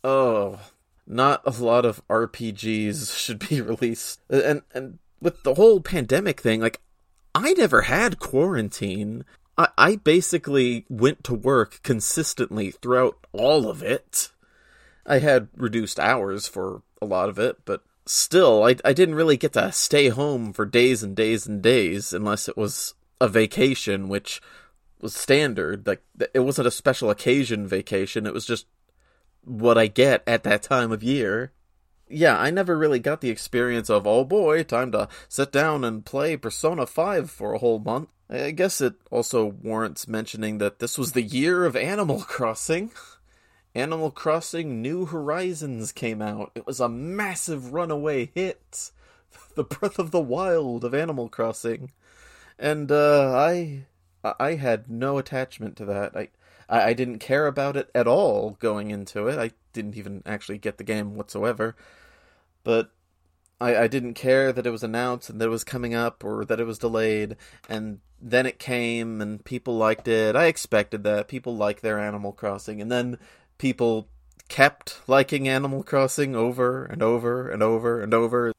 oh, 0.03 0.59
not 1.07 1.41
a 1.45 1.63
lot 1.63 1.85
of 1.85 2.05
RPGs 2.09 3.17
should 3.23 3.47
be 3.47 3.61
released. 3.61 4.19
And, 4.29 4.63
and 4.73 4.99
with 5.21 5.43
the 5.43 5.53
whole 5.53 5.79
pandemic 5.79 6.41
thing, 6.41 6.59
like, 6.59 6.81
I 7.33 7.53
never 7.53 7.83
had 7.83 8.19
quarantine. 8.19 9.23
I 9.57 9.95
basically 9.95 10.85
went 10.87 11.23
to 11.23 11.33
work 11.33 11.81
consistently 11.81 12.69
throughout 12.69 13.17
all 13.31 13.67
of 13.67 13.81
it. 13.81 14.29
I 15.07 15.19
had 15.19 15.47
reduced 15.55 15.99
hours 15.99 16.47
for 16.47 16.83
a 17.01 17.05
lot 17.05 17.29
of 17.29 17.39
it, 17.39 17.57
but 17.65 17.83
still, 18.05 18.63
I, 18.63 18.75
I 18.83 18.93
didn't 18.93 19.15
really 19.15 19.37
get 19.37 19.53
to 19.53 19.71
stay 19.71 20.09
home 20.09 20.53
for 20.53 20.65
days 20.65 21.01
and 21.01 21.15
days 21.15 21.47
and 21.47 21.61
days 21.61 22.13
unless 22.13 22.47
it 22.47 22.57
was 22.57 22.93
a 23.19 23.27
vacation, 23.27 24.09
which 24.09 24.41
was 25.01 25.15
standard. 25.15 25.87
Like, 25.87 26.03
it 26.33 26.39
wasn't 26.39 26.67
a 26.67 26.71
special 26.71 27.09
occasion 27.09 27.67
vacation, 27.67 28.27
it 28.27 28.33
was 28.33 28.45
just 28.45 28.67
what 29.43 29.77
I 29.77 29.87
get 29.87 30.23
at 30.27 30.43
that 30.43 30.63
time 30.63 30.91
of 30.91 31.03
year. 31.03 31.53
Yeah, 32.09 32.37
I 32.37 32.51
never 32.51 32.77
really 32.77 32.99
got 32.99 33.21
the 33.21 33.29
experience 33.29 33.89
of, 33.89 34.05
oh 34.05 34.23
boy, 34.23 34.63
time 34.63 34.91
to 34.93 35.09
sit 35.27 35.51
down 35.51 35.83
and 35.83 36.05
play 36.05 36.37
Persona 36.37 36.85
5 36.85 37.29
for 37.29 37.53
a 37.53 37.57
whole 37.57 37.79
month 37.79 38.09
I 38.29 38.51
guess 38.51 38.81
it 38.81 38.95
also 39.09 39.45
warrants 39.45 40.07
mentioning 40.07 40.57
that 40.57 40.79
this 40.79 40.97
was 40.97 41.13
the 41.13 41.21
year 41.21 41.65
of 41.65 41.75
Animal 41.75 42.21
Crossing. 42.27 42.91
Animal 43.77 44.09
Crossing 44.09 44.81
New 44.81 45.05
Horizons 45.05 45.91
came 45.91 46.19
out. 46.19 46.51
It 46.55 46.65
was 46.65 46.79
a 46.79 46.89
massive 46.89 47.73
runaway 47.73 48.31
hit. 48.33 48.91
The 49.53 49.63
Breath 49.63 49.99
of 49.99 50.11
the 50.11 50.21
Wild 50.21 50.83
of 50.83 50.93
Animal 50.93 51.29
Crossing. 51.29 51.91
And 52.57 52.91
uh, 52.91 53.35
I 53.35 53.85
I 54.23 54.55
had 54.55 54.89
no 54.89 55.17
attachment 55.17 55.75
to 55.77 55.85
that. 55.85 56.15
I 56.15 56.29
I 56.69 56.93
didn't 56.93 57.19
care 57.19 57.45
about 57.45 57.75
it 57.77 57.89
at 57.93 58.07
all 58.07 58.51
going 58.59 58.89
into 58.89 59.27
it. 59.27 59.37
I 59.37 59.51
didn't 59.73 59.97
even 59.97 60.23
actually 60.25 60.57
get 60.57 60.77
the 60.77 60.83
game 60.83 61.15
whatsoever. 61.15 61.75
But 62.63 62.91
I, 63.59 63.75
I 63.75 63.87
didn't 63.87 64.13
care 64.13 64.51
that 64.53 64.65
it 64.65 64.71
was 64.71 64.83
announced 64.83 65.29
and 65.29 65.39
that 65.41 65.45
it 65.45 65.49
was 65.49 65.63
coming 65.63 65.93
up 65.93 66.23
or 66.23 66.45
that 66.45 66.59
it 66.59 66.65
was 66.65 66.79
delayed. 66.79 67.35
And 67.69 67.99
then 68.21 68.45
it 68.45 68.59
came 68.59 69.21
and 69.21 69.43
people 69.43 69.77
liked 69.77 70.07
it. 70.07 70.35
I 70.35 70.45
expected 70.45 71.03
that. 71.03 71.27
People 71.27 71.55
like 71.55 71.81
their 71.81 71.99
Animal 71.99 72.31
Crossing. 72.31 72.81
And 72.81 72.91
then 72.91 73.17
people 73.57 74.07
kept 74.49 75.01
liking 75.07 75.47
Animal 75.47 75.83
Crossing 75.83 76.35
over 76.35 76.85
and 76.85 77.01
over 77.03 77.49
and 77.49 77.61
over 77.61 78.01
and 78.01 78.13
over. 78.13 78.53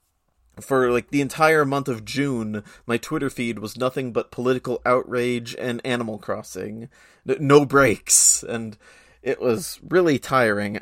For 0.60 0.90
like 0.90 1.10
the 1.10 1.20
entire 1.20 1.64
month 1.64 1.88
of 1.88 2.04
June, 2.04 2.64
my 2.84 2.96
Twitter 2.96 3.30
feed 3.30 3.60
was 3.60 3.76
nothing 3.76 4.12
but 4.12 4.32
political 4.32 4.82
outrage 4.84 5.54
and 5.56 5.80
Animal 5.84 6.18
Crossing. 6.18 6.88
No 7.24 7.64
breaks. 7.64 8.42
And 8.42 8.76
it 9.22 9.40
was 9.40 9.78
really 9.88 10.18
tiring. 10.18 10.80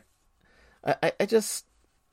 I, 0.84 0.96
I, 1.02 1.12
I 1.20 1.26
just. 1.26 1.66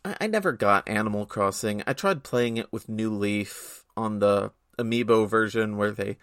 I 0.06 0.28
never 0.28 0.52
got 0.52 0.90
Animal 0.90 1.26
Crossing. 1.26 1.82
I 1.88 1.94
tried 1.94 2.24
playing 2.24 2.58
it 2.58 2.74
with 2.74 2.90
New 2.90 3.14
Leaf 3.14 3.86
on 3.96 4.20
the 4.20 4.52
amiibo 4.78 5.30
version 5.30 5.78
where 5.78 5.92
they 5.92 6.18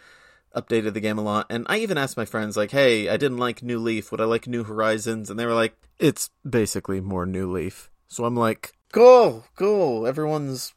updated 0.54 0.94
the 0.94 1.00
game 1.00 1.18
a 1.18 1.22
lot. 1.22 1.46
And 1.50 1.66
I 1.68 1.78
even 1.78 1.98
asked 1.98 2.16
my 2.16 2.24
friends, 2.24 2.56
like, 2.56 2.70
hey, 2.70 3.08
I 3.08 3.16
didn't 3.16 3.38
like 3.38 3.62
New 3.62 3.78
Leaf. 3.78 4.10
Would 4.10 4.20
I 4.20 4.24
like 4.24 4.46
New 4.46 4.64
Horizons? 4.64 5.30
And 5.30 5.38
they 5.38 5.46
were 5.46 5.54
like, 5.54 5.74
it's 5.98 6.30
basically 6.48 7.00
more 7.00 7.26
New 7.26 7.50
Leaf. 7.50 7.90
So 8.08 8.24
I'm 8.24 8.36
like, 8.36 8.72
cool, 8.92 9.44
cool. 9.56 10.06
Everyone's 10.06 10.74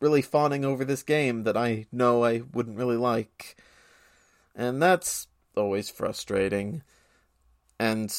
really 0.00 0.22
fawning 0.22 0.64
over 0.64 0.84
this 0.84 1.02
game 1.02 1.44
that 1.44 1.56
I 1.56 1.86
know 1.92 2.24
I 2.24 2.42
wouldn't 2.52 2.78
really 2.78 2.96
like. 2.96 3.56
And 4.54 4.80
that's 4.82 5.26
always 5.56 5.90
frustrating. 5.90 6.82
And 7.78 8.14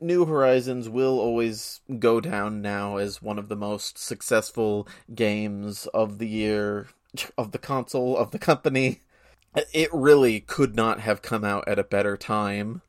New 0.00 0.24
Horizons 0.26 0.88
will 0.88 1.18
always 1.20 1.80
go 1.98 2.20
down 2.20 2.60
now 2.60 2.96
as 2.96 3.22
one 3.22 3.38
of 3.38 3.48
the 3.48 3.56
most 3.56 3.98
successful 3.98 4.88
games 5.14 5.86
of 5.94 6.18
the 6.18 6.28
year, 6.28 6.88
of 7.38 7.52
the 7.52 7.58
console, 7.58 8.16
of 8.16 8.32
the 8.32 8.38
company 8.38 9.00
it 9.72 9.88
really 9.92 10.40
could 10.40 10.74
not 10.76 11.00
have 11.00 11.22
come 11.22 11.44
out 11.44 11.66
at 11.66 11.78
a 11.78 11.84
better 11.84 12.16
time. 12.16 12.82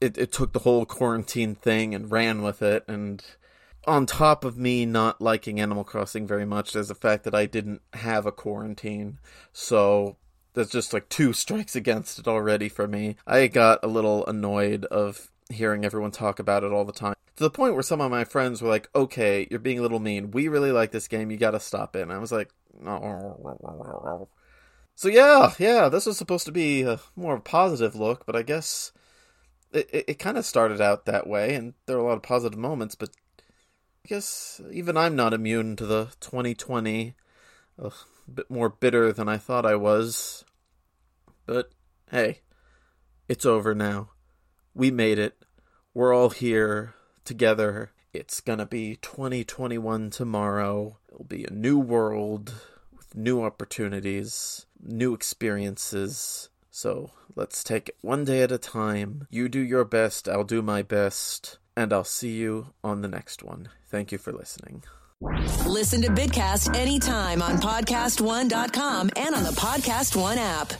It, 0.00 0.18
it 0.18 0.32
took 0.32 0.52
the 0.52 0.60
whole 0.60 0.84
quarantine 0.84 1.54
thing 1.54 1.94
and 1.94 2.10
ran 2.10 2.42
with 2.42 2.62
it, 2.62 2.84
and 2.88 3.24
on 3.86 4.06
top 4.06 4.44
of 4.44 4.56
me 4.56 4.86
not 4.86 5.20
liking 5.20 5.60
Animal 5.60 5.84
Crossing 5.84 6.26
very 6.26 6.44
much, 6.44 6.72
there's 6.72 6.88
the 6.88 6.94
fact 6.94 7.24
that 7.24 7.34
I 7.34 7.46
didn't 7.46 7.82
have 7.94 8.26
a 8.26 8.32
quarantine, 8.32 9.18
so 9.52 10.16
there's 10.54 10.70
just 10.70 10.92
like 10.92 11.08
two 11.08 11.32
strikes 11.32 11.76
against 11.76 12.18
it 12.18 12.28
already 12.28 12.68
for 12.68 12.86
me. 12.86 13.16
I 13.26 13.46
got 13.46 13.80
a 13.82 13.88
little 13.88 14.26
annoyed 14.26 14.84
of 14.86 15.30
hearing 15.50 15.84
everyone 15.84 16.10
talk 16.10 16.38
about 16.38 16.64
it 16.64 16.72
all 16.72 16.84
the 16.84 16.92
time. 16.92 17.14
To 17.36 17.44
the 17.44 17.50
point 17.50 17.74
where 17.74 17.82
some 17.82 18.00
of 18.00 18.10
my 18.10 18.24
friends 18.24 18.60
were 18.60 18.68
like, 18.68 18.88
okay, 18.94 19.46
you're 19.50 19.58
being 19.60 19.78
a 19.78 19.82
little 19.82 19.98
mean. 19.98 20.30
We 20.30 20.48
really 20.48 20.72
like 20.72 20.90
this 20.90 21.08
game. 21.08 21.30
You 21.30 21.36
gotta 21.36 21.60
stop 21.60 21.96
it. 21.96 22.02
And 22.02 22.12
I 22.12 22.18
was 22.18 22.30
like, 22.30 22.50
no. 22.80 24.28
So 25.02 25.08
yeah, 25.08 25.52
yeah, 25.58 25.88
this 25.88 26.06
was 26.06 26.16
supposed 26.16 26.46
to 26.46 26.52
be 26.52 26.82
a 26.82 27.00
more 27.16 27.40
positive 27.40 27.96
look, 27.96 28.24
but 28.24 28.36
I 28.36 28.42
guess 28.42 28.92
it, 29.72 29.90
it, 29.92 30.04
it 30.06 30.18
kind 30.20 30.38
of 30.38 30.46
started 30.46 30.80
out 30.80 31.06
that 31.06 31.26
way, 31.26 31.56
and 31.56 31.74
there 31.86 31.96
were 31.96 32.04
a 32.04 32.06
lot 32.06 32.18
of 32.18 32.22
positive 32.22 32.56
moments, 32.56 32.94
but 32.94 33.10
I 33.40 34.08
guess 34.08 34.60
even 34.70 34.96
I'm 34.96 35.16
not 35.16 35.34
immune 35.34 35.74
to 35.74 35.86
the 35.86 36.12
2020. 36.20 37.16
a 37.80 37.90
bit 38.32 38.48
more 38.48 38.68
bitter 38.68 39.12
than 39.12 39.28
I 39.28 39.38
thought 39.38 39.66
I 39.66 39.74
was. 39.74 40.44
But 41.46 41.72
hey, 42.12 42.42
it's 43.28 43.44
over 43.44 43.74
now. 43.74 44.10
We 44.72 44.92
made 44.92 45.18
it. 45.18 45.36
We're 45.94 46.14
all 46.14 46.30
here 46.30 46.94
together. 47.24 47.90
It's 48.12 48.40
gonna 48.40 48.66
be 48.66 48.98
2021 49.02 50.10
tomorrow. 50.10 50.98
It'll 51.08 51.24
be 51.24 51.42
a 51.42 51.52
new 51.52 51.80
world 51.80 52.54
with 52.96 53.16
new 53.16 53.42
opportunities 53.42 54.66
new 54.82 55.14
experiences. 55.14 56.48
So 56.70 57.10
let's 57.34 57.62
take 57.62 57.90
it 57.90 57.96
one 58.00 58.24
day 58.24 58.42
at 58.42 58.52
a 58.52 58.58
time. 58.58 59.26
You 59.30 59.48
do 59.48 59.60
your 59.60 59.84
best, 59.84 60.28
I'll 60.28 60.44
do 60.44 60.62
my 60.62 60.82
best, 60.82 61.58
and 61.76 61.92
I'll 61.92 62.04
see 62.04 62.32
you 62.32 62.72
on 62.82 63.02
the 63.02 63.08
next 63.08 63.42
one. 63.42 63.68
Thank 63.88 64.12
you 64.12 64.18
for 64.18 64.32
listening. 64.32 64.82
Listen 65.66 66.02
to 66.02 66.08
Bitcast 66.08 66.74
anytime 66.74 67.42
on 67.42 67.58
podcast1.com 67.58 69.10
and 69.16 69.34
on 69.34 69.44
the 69.44 69.50
Podcast 69.50 70.20
One 70.20 70.38
app. 70.38 70.72